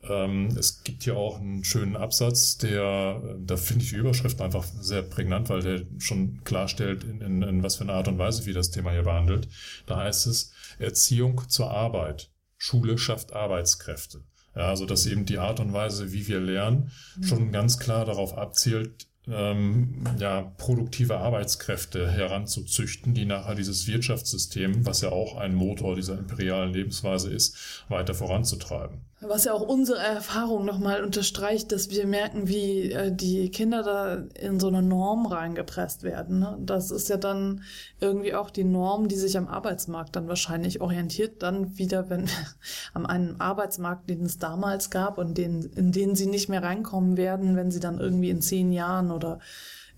[0.02, 4.64] Ähm, es gibt ja auch einen schönen Absatz, der, da finde ich die Überschrift einfach
[4.64, 8.46] sehr prägnant, weil der schon klarstellt, in, in, in was für eine Art und Weise
[8.46, 9.48] wie das Thema hier behandelt.
[9.86, 12.30] Da heißt es Erziehung zur Arbeit.
[12.56, 14.22] Schule schafft Arbeitskräfte.
[14.54, 16.90] Ja, also dass eben die Art und Weise, wie wir lernen,
[17.22, 25.02] schon ganz klar darauf abzielt, ähm, ja, produktive Arbeitskräfte heranzuzüchten, die nachher dieses Wirtschaftssystem, was
[25.02, 29.09] ja auch ein Motor dieser imperialen Lebensweise ist, weiter voranzutreiben.
[29.22, 34.14] Was ja auch unsere Erfahrung nochmal unterstreicht, dass wir merken, wie äh, die Kinder da
[34.34, 36.38] in so eine Norm reingepresst werden.
[36.38, 36.56] Ne?
[36.60, 37.62] Das ist ja dann
[38.00, 42.30] irgendwie auch die Norm, die sich am Arbeitsmarkt dann wahrscheinlich orientiert, dann wieder, wenn
[42.94, 47.18] am einen Arbeitsmarkt, den es damals gab und den, in den sie nicht mehr reinkommen
[47.18, 49.40] werden, wenn sie dann irgendwie in zehn Jahren oder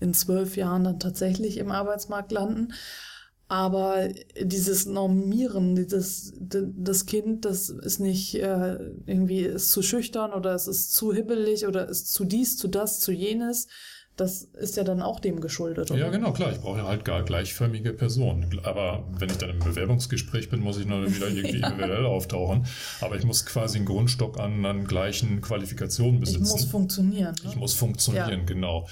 [0.01, 2.73] in zwölf Jahren dann tatsächlich im Arbeitsmarkt landen.
[3.53, 4.07] Aber
[4.41, 10.67] dieses Normieren, dieses, das Kind, das ist nicht äh, irgendwie ist zu schüchtern oder es
[10.67, 13.67] ist zu hibbelig oder ist zu dies, zu das, zu jenes,
[14.15, 15.89] das ist ja dann auch dem geschuldet.
[15.89, 15.99] Oder?
[15.99, 16.51] Ja, genau, klar.
[16.51, 18.59] Ich brauche ja halt gar gleichförmige Personen.
[18.63, 22.67] Aber wenn ich dann im Bewerbungsgespräch bin, muss ich noch wieder irgendwie individuell auftauchen.
[23.01, 26.43] Aber ich muss quasi einen Grundstock an, an gleichen Qualifikationen besitzen.
[26.43, 27.35] Ich muss funktionieren.
[27.43, 27.49] Ne?
[27.49, 28.45] Ich muss funktionieren, ja.
[28.45, 28.87] genau.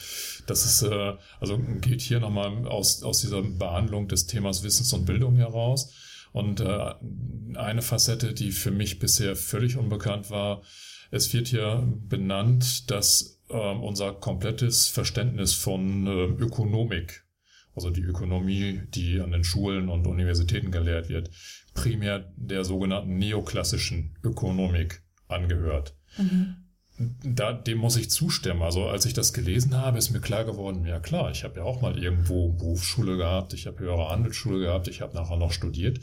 [0.47, 5.05] Das ist, äh, also geht hier nochmal aus, aus dieser Behandlung des Themas Wissens und
[5.05, 5.93] Bildung heraus.
[6.33, 6.93] Und äh,
[7.55, 10.63] eine Facette, die für mich bisher völlig unbekannt war,
[11.11, 17.25] es wird hier benannt, dass äh, unser komplettes Verständnis von äh, Ökonomik,
[17.75, 21.29] also die Ökonomie, die an den Schulen und Universitäten gelehrt wird,
[21.73, 25.95] primär der sogenannten neoklassischen Ökonomik angehört.
[26.17, 26.55] Mhm.
[27.23, 28.61] Da, dem muss ich zustimmen.
[28.61, 31.63] Also als ich das gelesen habe, ist mir klar geworden, ja klar, ich habe ja
[31.63, 35.99] auch mal irgendwo Berufsschule gehabt, ich habe höhere Handelsschule gehabt, ich habe nachher noch studiert,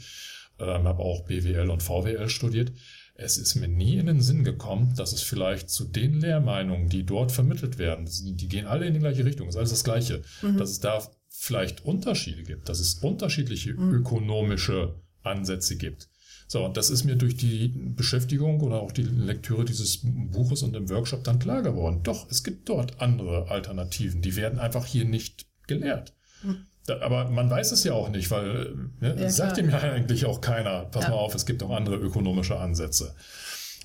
[0.59, 2.73] ähm, habe auch BWL und VWL studiert.
[3.21, 7.05] Es ist mir nie in den Sinn gekommen, dass es vielleicht zu den Lehrmeinungen, die
[7.05, 10.57] dort vermittelt werden, die gehen alle in die gleiche Richtung, ist alles das Gleiche, mhm.
[10.57, 13.93] dass es da vielleicht Unterschiede gibt, dass es unterschiedliche mhm.
[13.93, 16.09] ökonomische Ansätze gibt.
[16.47, 20.75] So, und das ist mir durch die Beschäftigung oder auch die Lektüre dieses Buches und
[20.75, 22.01] im Workshop dann klar geworden.
[22.01, 24.23] Doch, es gibt dort andere Alternativen.
[24.23, 26.15] Die werden einfach hier nicht gelehrt.
[26.41, 26.65] Hm.
[26.89, 30.25] Da, aber man weiß es ja auch nicht, weil ne, ja, sagt ihm ja eigentlich
[30.25, 31.09] auch keiner, pass ja.
[31.11, 33.15] mal auf, es gibt auch andere ökonomische Ansätze.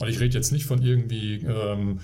[0.00, 2.00] Und ich rede jetzt nicht von irgendwie ähm,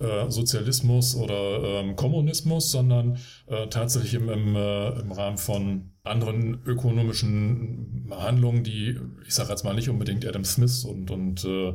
[0.00, 6.60] äh, Sozialismus oder ähm, Kommunismus, sondern äh, tatsächlich im, im, äh, im Rahmen von anderen
[6.66, 11.74] ökonomischen Handlungen, die, ich sage jetzt mal nicht unbedingt Adam Smith und, und äh,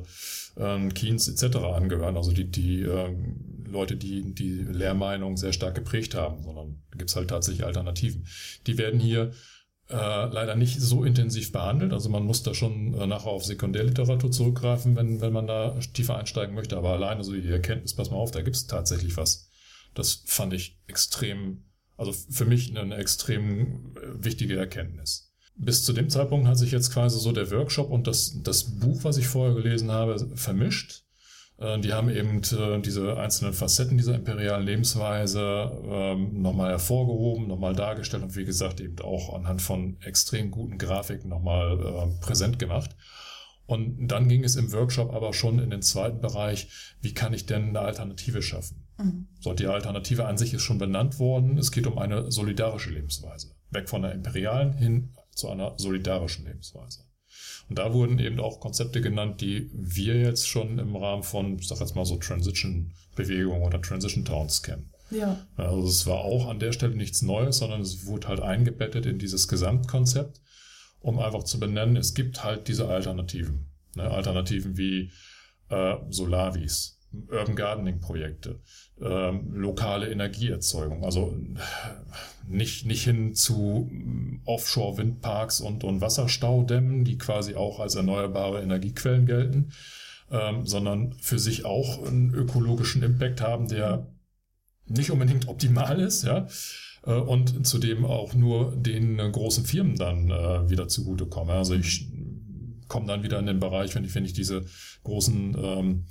[0.57, 1.57] ähm, Keynes etc.
[1.57, 3.15] angehören, also die, die äh,
[3.69, 8.27] Leute, die die Lehrmeinung sehr stark geprägt haben, sondern gibt es halt tatsächlich Alternativen.
[8.65, 9.31] Die werden hier
[9.89, 11.93] äh, leider nicht so intensiv behandelt.
[11.93, 16.17] Also man muss da schon äh, nachher auf Sekundärliteratur zurückgreifen, wenn, wenn man da tiefer
[16.17, 16.77] einsteigen möchte.
[16.77, 19.49] Aber alleine so die Erkenntnis, pass mal auf, da gibt es tatsächlich was.
[19.93, 21.63] Das fand ich extrem,
[21.95, 25.33] also für mich eine extrem äh, wichtige Erkenntnis.
[25.55, 29.03] Bis zu dem Zeitpunkt hat sich jetzt quasi so der Workshop und das, das Buch,
[29.03, 31.06] was ich vorher gelesen habe, vermischt.
[31.57, 37.75] Äh, die haben eben äh, diese einzelnen Facetten dieser imperialen Lebensweise ähm, nochmal hervorgehoben, nochmal
[37.75, 42.95] dargestellt und wie gesagt eben auch anhand von extrem guten Grafiken nochmal äh, präsent gemacht.
[43.65, 46.69] Und dann ging es im Workshop aber schon in den zweiten Bereich,
[47.01, 48.87] wie kann ich denn eine Alternative schaffen?
[48.97, 49.27] Mhm.
[49.41, 51.57] So, die Alternative an sich ist schon benannt worden.
[51.57, 53.55] Es geht um eine solidarische Lebensweise.
[53.71, 57.06] Weg von der imperialen hin zu einer solidarischen Lebensweise.
[57.69, 61.67] Und da wurden eben auch Konzepte genannt, die wir jetzt schon im Rahmen von, ich
[61.67, 64.91] sag jetzt mal so Transition-Bewegungen oder Transition Towns kennen.
[65.11, 65.45] Ja.
[65.55, 69.19] Also es war auch an der Stelle nichts Neues, sondern es wurde halt eingebettet in
[69.19, 70.41] dieses Gesamtkonzept,
[70.99, 73.67] um einfach zu benennen, es gibt halt diese Alternativen.
[73.95, 74.03] Ne?
[74.03, 75.11] Alternativen wie
[75.69, 78.59] äh, Solavis, Urban Gardening Projekte,
[79.01, 81.35] ähm, lokale Energieerzeugung, also
[82.47, 83.89] nicht, nicht hin zu
[84.45, 89.71] Offshore Windparks und, und Wasserstaudämmen, die quasi auch als erneuerbare Energiequellen gelten,
[90.31, 94.07] ähm, sondern für sich auch einen ökologischen Impact haben, der
[94.85, 96.47] nicht unbedingt optimal ist, ja,
[97.05, 101.55] äh, und zudem auch nur den großen Firmen dann äh, wieder zugutekommen.
[101.55, 102.07] Also ich
[102.87, 104.65] komme dann wieder in den Bereich, wenn ich, wenn ich diese
[105.03, 106.05] großen ähm,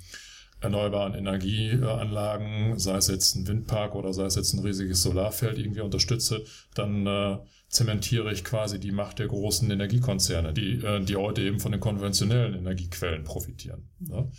[0.59, 5.81] erneuerbaren Energieanlagen, sei es jetzt ein Windpark oder sei es jetzt ein riesiges Solarfeld irgendwie
[5.81, 6.43] unterstütze,
[6.73, 7.37] dann äh,
[7.69, 11.81] zementiere ich quasi die Macht der großen Energiekonzerne, die, äh, die heute eben von den
[11.81, 13.89] konventionellen Energiequellen profitieren.
[13.99, 14.31] Ne?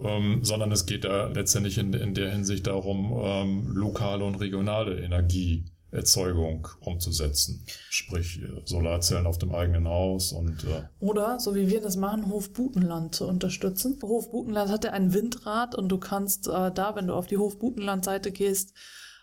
[0.00, 5.00] Ähm, sondern es geht da letztendlich in, in der Hinsicht darum, ähm, lokale und regionale
[5.00, 7.64] Energie Erzeugung umzusetzen.
[7.88, 10.64] Sprich, äh, Solarzellen auf dem eigenen Haus und.
[10.64, 13.98] Äh Oder, so wie wir das machen, Hofbutenland zu unterstützen.
[14.02, 18.32] Hofbutenland hat ja ein Windrad und du kannst äh, da, wenn du auf die Hofbutenland-Seite
[18.32, 18.74] gehst,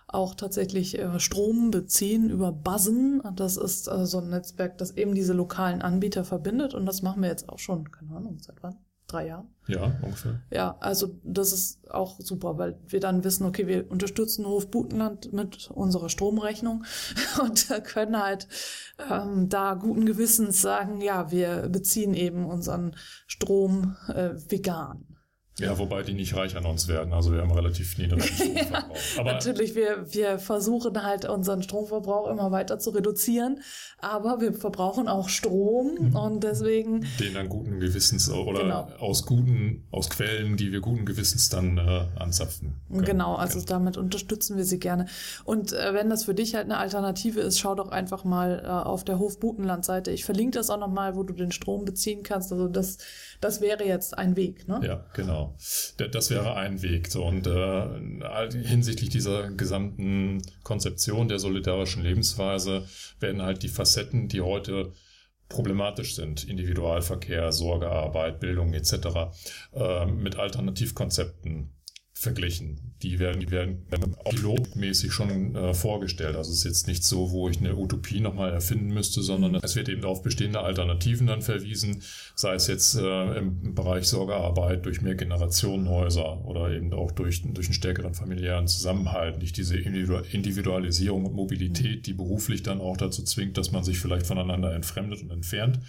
[0.07, 3.21] auch tatsächlich äh, Strom beziehen über Buzzen.
[3.35, 7.21] Das ist äh, so ein Netzwerk, das eben diese lokalen Anbieter verbindet und das machen
[7.21, 8.77] wir jetzt auch schon, keine Ahnung, seit wann?
[9.15, 9.47] Drei Jahren.
[9.67, 10.41] Ja, ungefähr.
[10.51, 15.33] Ja, also das ist auch super, weil wir dann wissen, okay, wir unterstützen Hof Butenland
[15.33, 16.83] mit unserer Stromrechnung
[17.41, 18.47] und können halt
[19.09, 25.14] ähm, da guten Gewissens sagen, ja, wir beziehen eben unseren Strom äh, vegan.
[25.57, 27.13] Ja, wobei die nicht reich an uns werden.
[27.13, 28.97] Also wir haben relativ niedrigen Stromverbrauch.
[29.15, 33.61] ja, natürlich, wir, wir versuchen halt unseren Stromverbrauch immer weiter zu reduzieren,
[33.99, 36.15] aber wir verbrauchen auch Strom mhm.
[36.15, 37.07] und deswegen.
[37.21, 38.87] Den dann guten Gewissens oder genau.
[38.99, 42.75] aus guten, aus Quellen, die wir guten Gewissens dann äh, anzapfen.
[42.89, 43.05] Können.
[43.05, 43.65] Genau, also ja.
[43.65, 45.05] damit unterstützen wir sie gerne.
[45.45, 48.67] Und äh, wenn das für dich halt eine Alternative ist, schau doch einfach mal äh,
[48.67, 50.11] auf der Hofbutenland-Seite.
[50.11, 52.51] Ich verlinke das auch nochmal, wo du den Strom beziehen kannst.
[52.51, 52.97] Also das,
[53.39, 54.81] das wäre jetzt ein Weg, ne?
[54.83, 55.44] Ja, genau.
[56.11, 57.11] Das wäre ein Weg.
[57.11, 62.87] So, und äh, hinsichtlich dieser gesamten Konzeption der solidarischen Lebensweise
[63.19, 64.93] werden halt die Facetten, die heute
[65.49, 68.93] problematisch sind, Individualverkehr, Sorgearbeit, Bildung etc.,
[69.73, 71.74] äh, mit Alternativkonzepten
[72.17, 72.95] verglichen.
[73.03, 73.85] Die werden, die werden
[74.29, 76.37] pilotmäßig schon äh, vorgestellt.
[76.37, 79.75] Also es ist jetzt nicht so, wo ich eine Utopie nochmal erfinden müsste, sondern es
[79.75, 82.01] wird eben auf bestehende Alternativen dann verwiesen,
[82.33, 87.67] sei es jetzt äh, im Bereich Sorgearbeit durch mehr Generationenhäuser oder eben auch durch, durch
[87.67, 93.57] einen stärkeren familiären Zusammenhalt, nicht diese Individualisierung und Mobilität, die beruflich dann auch dazu zwingt,
[93.57, 95.79] dass man sich vielleicht voneinander entfremdet und entfernt,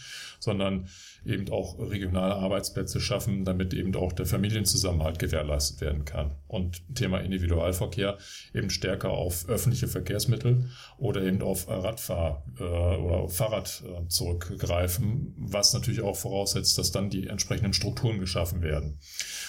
[0.41, 0.89] sondern
[1.27, 6.35] eben auch regionale Arbeitsplätze schaffen, damit eben auch der Familienzusammenhalt gewährleistet werden kann.
[6.47, 8.19] Und Thema Individualverkehr
[8.55, 15.73] eben stärker auf öffentliche Verkehrsmittel oder eben auf Radfahr- äh, oder Fahrrad äh, zurückgreifen, was
[15.75, 18.99] natürlich auch voraussetzt, dass dann die entsprechenden Strukturen geschaffen werden.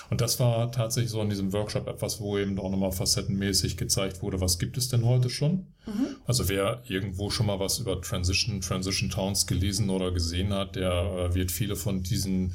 [0.09, 4.21] Und das war tatsächlich so in diesem Workshop etwas, wo eben auch nochmal facettenmäßig gezeigt
[4.21, 5.67] wurde, was gibt es denn heute schon?
[5.87, 6.17] Mhm.
[6.25, 10.91] Also wer irgendwo schon mal was über Transition, Transition Towns gelesen oder gesehen hat, der
[10.91, 12.53] äh, wird viele von diesen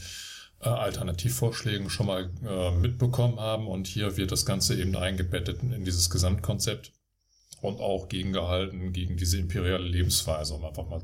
[0.61, 3.67] äh, Alternativvorschlägen schon mal äh, mitbekommen haben.
[3.67, 6.93] Und hier wird das Ganze eben eingebettet in dieses Gesamtkonzept
[7.63, 11.03] und auch gegengehalten gegen diese imperiale Lebensweise, um einfach mal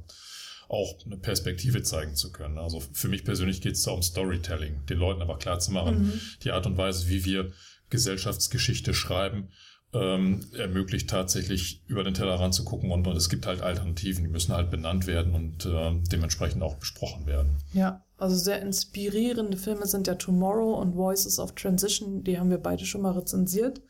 [0.68, 2.58] auch eine Perspektive zeigen zu können.
[2.58, 6.08] Also für mich persönlich geht es da um Storytelling, den Leuten aber klar zu machen,
[6.08, 6.20] mhm.
[6.42, 7.52] die Art und Weise, wie wir
[7.88, 9.48] Gesellschaftsgeschichte schreiben,
[9.92, 14.30] ähm, ermöglicht tatsächlich über den Tellerrand zu gucken und, und es gibt halt Alternativen, die
[14.30, 17.56] müssen halt benannt werden und äh, dementsprechend auch besprochen werden.
[17.72, 22.58] Ja, also sehr inspirierende Filme sind ja Tomorrow und Voices of Transition, die haben wir
[22.58, 23.80] beide schon mal rezensiert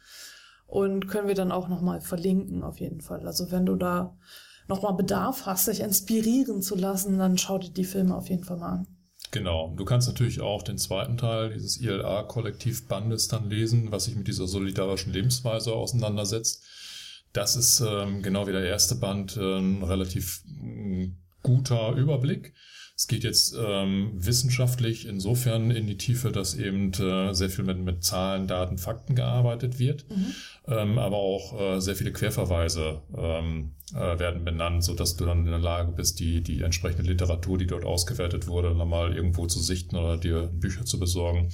[0.66, 3.26] und können wir dann auch nochmal verlinken auf jeden Fall.
[3.26, 4.16] Also wenn du da
[4.68, 8.58] nochmal Bedarf hast, sich inspirieren zu lassen, dann schau dir die Filme auf jeden Fall
[8.58, 8.86] mal an.
[9.30, 9.74] Genau.
[9.76, 14.46] Du kannst natürlich auch den zweiten Teil dieses ILA-Kollektivbandes dann lesen, was sich mit dieser
[14.46, 16.64] solidarischen Lebensweise auseinandersetzt.
[17.34, 21.10] Das ist ähm, genau wie der erste Band äh, ein relativ äh,
[21.42, 22.54] guter Überblick.
[22.98, 27.78] Es geht jetzt ähm, wissenschaftlich insofern in die Tiefe, dass eben äh, sehr viel mit,
[27.78, 30.34] mit Zahlen, Daten, Fakten gearbeitet wird, mhm.
[30.66, 35.44] ähm, aber auch äh, sehr viele Querverweise ähm, äh, werden benannt, so dass du dann
[35.44, 39.60] in der Lage bist, die, die entsprechende Literatur, die dort ausgewertet wurde, nochmal irgendwo zu
[39.60, 41.50] sichten oder dir Bücher zu besorgen.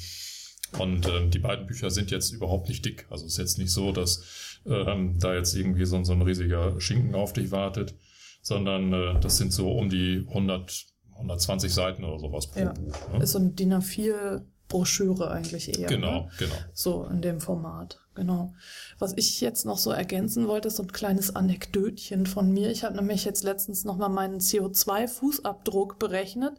[0.79, 3.07] Und ähm, die beiden Bücher sind jetzt überhaupt nicht dick.
[3.11, 4.25] Also es ist jetzt nicht so, dass
[4.65, 7.95] ähm, da jetzt irgendwie so, so ein riesiger Schinken auf dich wartet,
[8.41, 12.73] sondern äh, das sind so um die 100 120 Seiten oder sowas pro ja.
[12.73, 13.09] Buch.
[13.13, 13.23] Ne?
[13.23, 15.89] Ist so ein DIN A4 Broschüre eigentlich eher.
[15.89, 16.31] Genau, ne?
[16.39, 16.55] genau.
[16.73, 18.55] So in dem Format, genau.
[18.99, 22.71] Was ich jetzt noch so ergänzen wollte, ist so ein kleines Anekdötchen von mir.
[22.71, 26.59] Ich habe nämlich jetzt letztens nochmal meinen CO2-Fußabdruck berechnet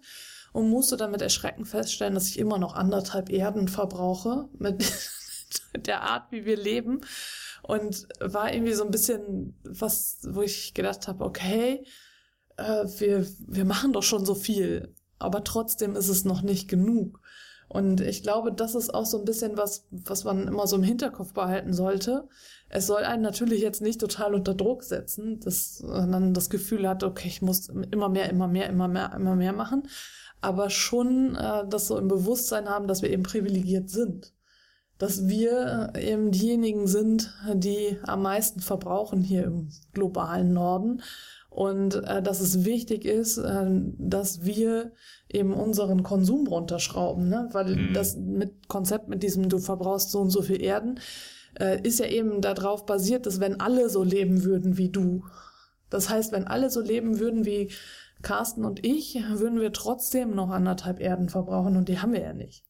[0.54, 4.86] und musste dann mit Erschrecken feststellen, dass ich immer noch anderthalb Erden verbrauche mit
[5.76, 7.02] der Art, wie wir leben.
[7.64, 11.84] Und war irgendwie so ein bisschen was, wo ich gedacht habe, okay,
[12.58, 17.20] äh, wir, wir machen doch schon so viel, aber trotzdem ist es noch nicht genug.
[17.68, 20.84] Und ich glaube, das ist auch so ein bisschen was, was man immer so im
[20.84, 22.28] Hinterkopf behalten sollte.
[22.70, 26.88] Es soll einen natürlich jetzt nicht total unter Druck setzen, dass man dann das Gefühl
[26.88, 29.88] hat, okay, ich muss immer mehr, immer mehr, immer mehr, immer mehr machen.
[30.42, 34.34] Aber schon äh, das so im Bewusstsein haben, dass wir eben privilegiert sind.
[34.98, 41.02] Dass wir eben diejenigen sind, die am meisten verbrauchen hier im globalen Norden
[41.56, 43.66] und äh, dass es wichtig ist, äh,
[43.98, 44.92] dass wir
[45.32, 47.48] eben unseren Konsum runterschrauben, ne?
[47.54, 47.94] weil mhm.
[47.94, 51.00] das mit Konzept mit diesem du verbrauchst so und so viel Erden
[51.58, 55.24] äh, ist ja eben darauf basiert, dass wenn alle so leben würden wie du,
[55.90, 57.72] das heißt, wenn alle so leben würden wie
[58.22, 62.34] Carsten und ich, würden wir trotzdem noch anderthalb Erden verbrauchen und die haben wir ja
[62.34, 62.66] nicht.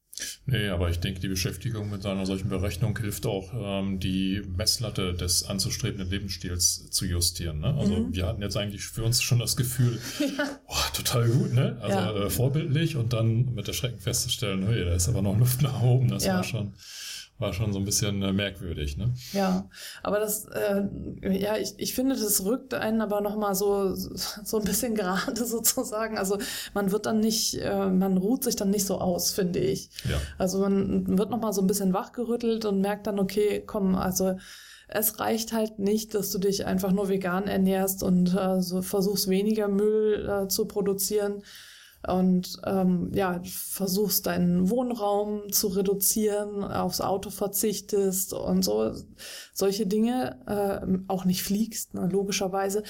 [0.45, 5.13] Nee, aber ich denke, die Beschäftigung mit einer solchen Berechnung hilft auch, ähm, die Messlatte
[5.13, 7.59] des anzustrebenden Lebensstils zu justieren.
[7.59, 7.73] Ne?
[7.77, 8.15] Also mhm.
[8.15, 10.59] wir hatten jetzt eigentlich für uns schon das Gefühl, ja.
[10.67, 11.77] oh, total gut, ne?
[11.81, 12.25] Also ja.
[12.25, 15.81] äh, vorbildlich und dann mit der Schrecken festzustellen, hey, da ist aber noch Luft nach
[15.81, 16.07] oben.
[16.07, 16.35] Das ja.
[16.35, 16.73] war schon
[17.37, 19.13] war schon so ein bisschen äh, merkwürdig, ne?
[19.33, 19.69] Ja,
[20.03, 20.83] aber das, äh,
[21.21, 26.17] ja, ich, ich finde, das rückt einen aber nochmal so, so ein bisschen gerade sozusagen.
[26.17, 26.37] Also
[26.73, 29.89] man wird dann nicht, äh, man ruht sich dann nicht so aus, finde ich.
[30.09, 30.17] Ja.
[30.37, 34.37] Also man wird nochmal so ein bisschen wachgerüttelt und merkt dann, okay, komm, also
[34.87, 39.27] es reicht halt nicht, dass du dich einfach nur vegan ernährst und äh, so versuchst
[39.27, 41.43] weniger Müll äh, zu produzieren
[42.07, 48.93] und ähm, ja, versuchst deinen Wohnraum zu reduzieren, aufs Auto verzichtest und so
[49.53, 52.83] solche Dinge, äh, auch nicht fliegst, ne, logischerweise,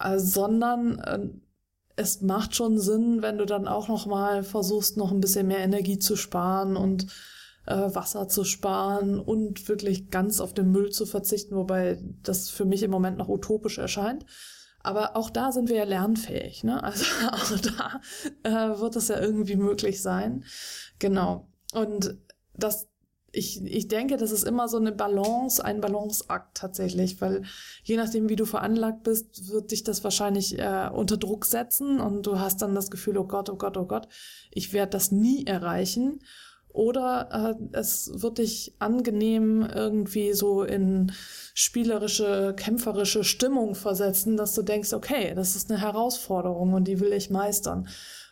[0.00, 1.28] äh, sondern äh,
[1.96, 5.60] es macht schon Sinn, wenn du dann auch noch mal versuchst, noch ein bisschen mehr
[5.60, 7.06] Energie zu sparen und
[7.66, 12.64] äh, Wasser zu sparen und wirklich ganz auf den Müll zu verzichten, wobei das für
[12.64, 14.24] mich im Moment noch utopisch erscheint.
[14.82, 16.82] Aber auch da sind wir ja lernfähig, ne?
[16.82, 18.00] Also auch da
[18.42, 20.44] äh, wird es ja irgendwie möglich sein.
[20.98, 21.48] Genau.
[21.72, 22.18] Und
[22.54, 22.88] das
[23.32, 27.44] ich, ich denke, das ist immer so eine Balance, ein Balanceakt tatsächlich, weil
[27.82, 32.26] je nachdem, wie du veranlagt bist, wird dich das wahrscheinlich äh, unter Druck setzen und
[32.26, 34.06] du hast dann das Gefühl, oh Gott, oh Gott, oh Gott,
[34.50, 36.20] ich werde das nie erreichen.
[36.72, 41.12] Oder äh, es wird dich angenehm irgendwie so in
[41.54, 47.12] spielerische, kämpferische Stimmung versetzen, dass du denkst, okay, das ist eine Herausforderung und die will
[47.12, 47.88] ich meistern.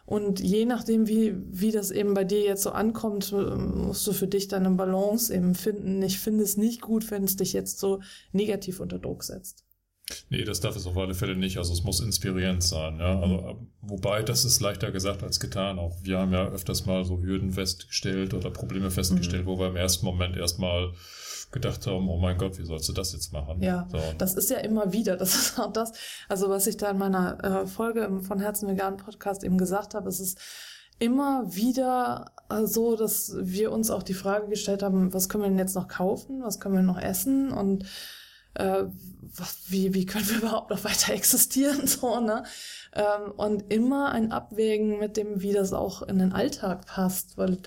[0.07, 4.27] Und je nachdem, wie, wie das eben bei dir jetzt so ankommt, musst du für
[4.27, 6.03] dich deine Balance eben finden.
[6.03, 8.01] Ich finde es nicht gut, wenn es dich jetzt so
[8.33, 9.65] negativ unter Druck setzt.
[10.29, 11.59] Nee, das darf es auf alle Fälle nicht.
[11.59, 12.99] Also es muss inspirierend sein.
[12.99, 13.21] Ja?
[13.21, 15.79] Also, wobei, das ist leichter gesagt als getan.
[15.79, 19.49] Auch wir haben ja öfters mal so Hürden festgestellt oder Probleme festgestellt, mhm.
[19.49, 20.93] wo wir im ersten Moment erstmal
[21.53, 23.61] gedacht haben, oh mein Gott, wie sollst du das jetzt machen?
[23.61, 23.99] Ja, so.
[24.19, 25.93] das ist ja immer wieder, das ist auch das,
[26.29, 29.95] also was ich da in meiner äh, Folge im von Herzen vegan Podcast eben gesagt
[29.95, 30.39] habe, es ist
[30.99, 35.49] immer wieder äh, so, dass wir uns auch die Frage gestellt haben, was können wir
[35.49, 37.85] denn jetzt noch kaufen, was können wir noch essen und
[38.55, 38.85] äh,
[39.37, 42.45] was, wie, wie können wir überhaupt noch weiter existieren, so, ne?
[42.93, 47.59] Ähm, und immer ein Abwägen mit dem, wie das auch in den Alltag passt, weil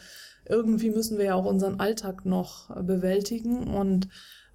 [0.48, 4.10] irgendwie müssen wir ja auch unseren Alltag noch bewältigen und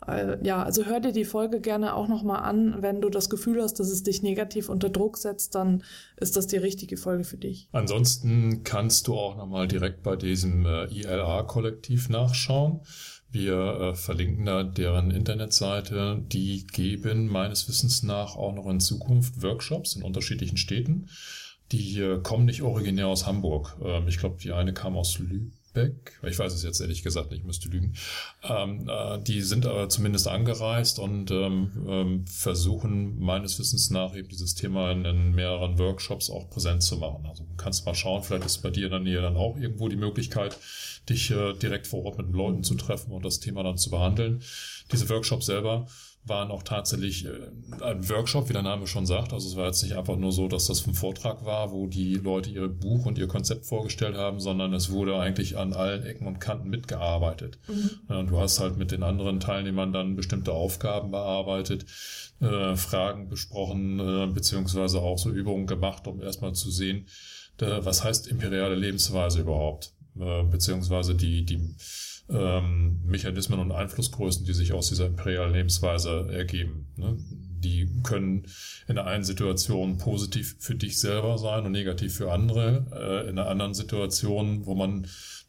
[0.06, 2.82] äh, ja, also hör dir die Folge gerne auch nochmal an.
[2.82, 5.82] Wenn du das Gefühl hast, dass es dich negativ unter Druck setzt, dann
[6.16, 7.68] ist das die richtige Folge für dich.
[7.72, 12.80] Ansonsten kannst du auch nochmal direkt bei diesem äh, ILA-Kollektiv nachschauen.
[13.30, 16.22] Wir äh, verlinken da deren Internetseite.
[16.32, 21.08] Die geben meines Wissens nach auch noch in Zukunft Workshops in unterschiedlichen Städten.
[21.70, 23.76] Die äh, kommen nicht originär aus Hamburg.
[23.84, 27.30] Ähm, ich glaube, die eine kam aus Lübeck Beck, ich weiß es jetzt ehrlich gesagt
[27.30, 27.94] nicht, ich müsste lügen,
[28.42, 34.28] ähm, äh, die sind aber zumindest angereist und ähm, ähm, versuchen meines Wissens nach eben
[34.28, 37.26] dieses Thema in, in, mehreren Workshops auch präsent zu machen.
[37.26, 39.88] Also du kannst mal schauen, vielleicht ist bei dir in der Nähe dann auch irgendwo
[39.88, 40.56] die Möglichkeit,
[41.08, 43.90] dich äh, direkt vor Ort mit den Leuten zu treffen und das Thema dann zu
[43.90, 44.42] behandeln.
[44.92, 45.86] Diese Workshops selber
[46.28, 47.30] waren auch tatsächlich äh,
[47.82, 49.32] ein Workshop, wie der Name schon sagt.
[49.32, 52.14] Also es war jetzt nicht einfach nur so, dass das ein Vortrag war, wo die
[52.14, 56.26] Leute ihr Buch und ihr Konzept vorgestellt haben, sondern es wurde eigentlich an allen Ecken
[56.26, 57.58] und Kanten mitgearbeitet.
[57.68, 58.16] Mhm.
[58.16, 61.86] Und du hast halt mit den anderen Teilnehmern dann bestimmte Aufgaben bearbeitet,
[62.40, 67.06] äh, Fragen besprochen, äh, beziehungsweise auch so Übungen gemacht, um erstmal zu sehen,
[67.60, 71.74] äh, was heißt imperiale Lebensweise überhaupt, äh, beziehungsweise die, die
[72.30, 76.86] ähm, Mechanismen und Einflussgrößen, die sich aus dieser imperialen Lebensweise ergeben.
[76.96, 77.16] Ne?
[77.60, 78.46] Die können
[78.86, 82.86] in der einen Situation positiv für dich selber sein und negativ für andere.
[82.92, 85.06] Äh, in der anderen Situation, wo man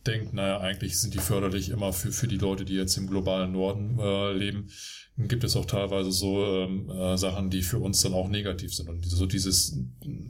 [0.08, 3.52] denkt, naja, eigentlich sind die förderlich immer für, für die Leute, die jetzt im globalen
[3.52, 4.70] Norden äh, leben,
[5.18, 8.90] gibt es auch teilweise so ähm, äh, Sachen, die für uns dann auch negativ sind.
[8.90, 9.78] Und so dieses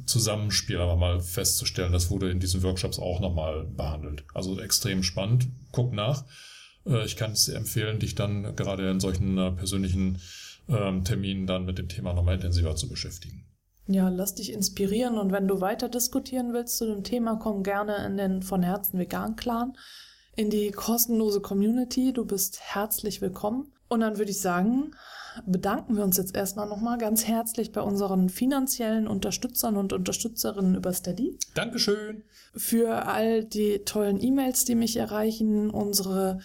[0.10, 4.26] Zusammenspiel aber mal festzustellen, das wurde in diesen Workshops auch nochmal behandelt.
[4.34, 5.48] Also extrem spannend.
[5.72, 6.26] Guck nach.
[6.86, 10.20] Äh, ich kann es empfehlen, dich dann gerade in solchen äh, persönlichen
[10.68, 13.46] ähm, Terminen dann mit dem Thema nochmal intensiver zu beschäftigen.
[13.88, 18.06] Ja, lass dich inspirieren und wenn du weiter diskutieren willst zu dem Thema, komm gerne
[18.06, 19.74] in den von Herzen vegan Clan,
[20.36, 22.14] in die kostenlose Community.
[22.14, 23.74] Du bist herzlich willkommen.
[23.88, 24.92] Und dann würde ich sagen,
[25.46, 30.94] bedanken wir uns jetzt erstmal nochmal ganz herzlich bei unseren finanziellen Unterstützern und Unterstützerinnen über
[30.94, 31.38] Steady.
[31.54, 32.24] Dankeschön.
[32.56, 36.40] Für all die tollen E-Mails, die mich erreichen, unsere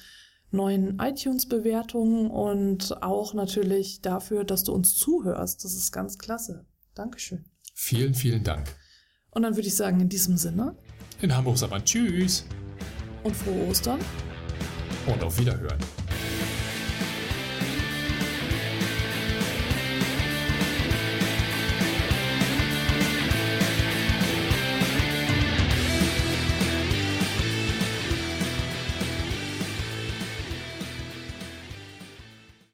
[0.51, 5.64] neuen iTunes-Bewertungen und auch natürlich dafür, dass du uns zuhörst.
[5.64, 6.64] Das ist ganz klasse.
[6.95, 7.45] Dankeschön.
[7.74, 8.68] Vielen, vielen Dank.
[9.30, 10.76] Und dann würde ich sagen, in diesem Sinne.
[11.20, 12.45] In Hamburg sagt man Tschüss.
[13.24, 13.99] Und frohe Ostern.
[15.07, 15.78] Und auf Wiederhören.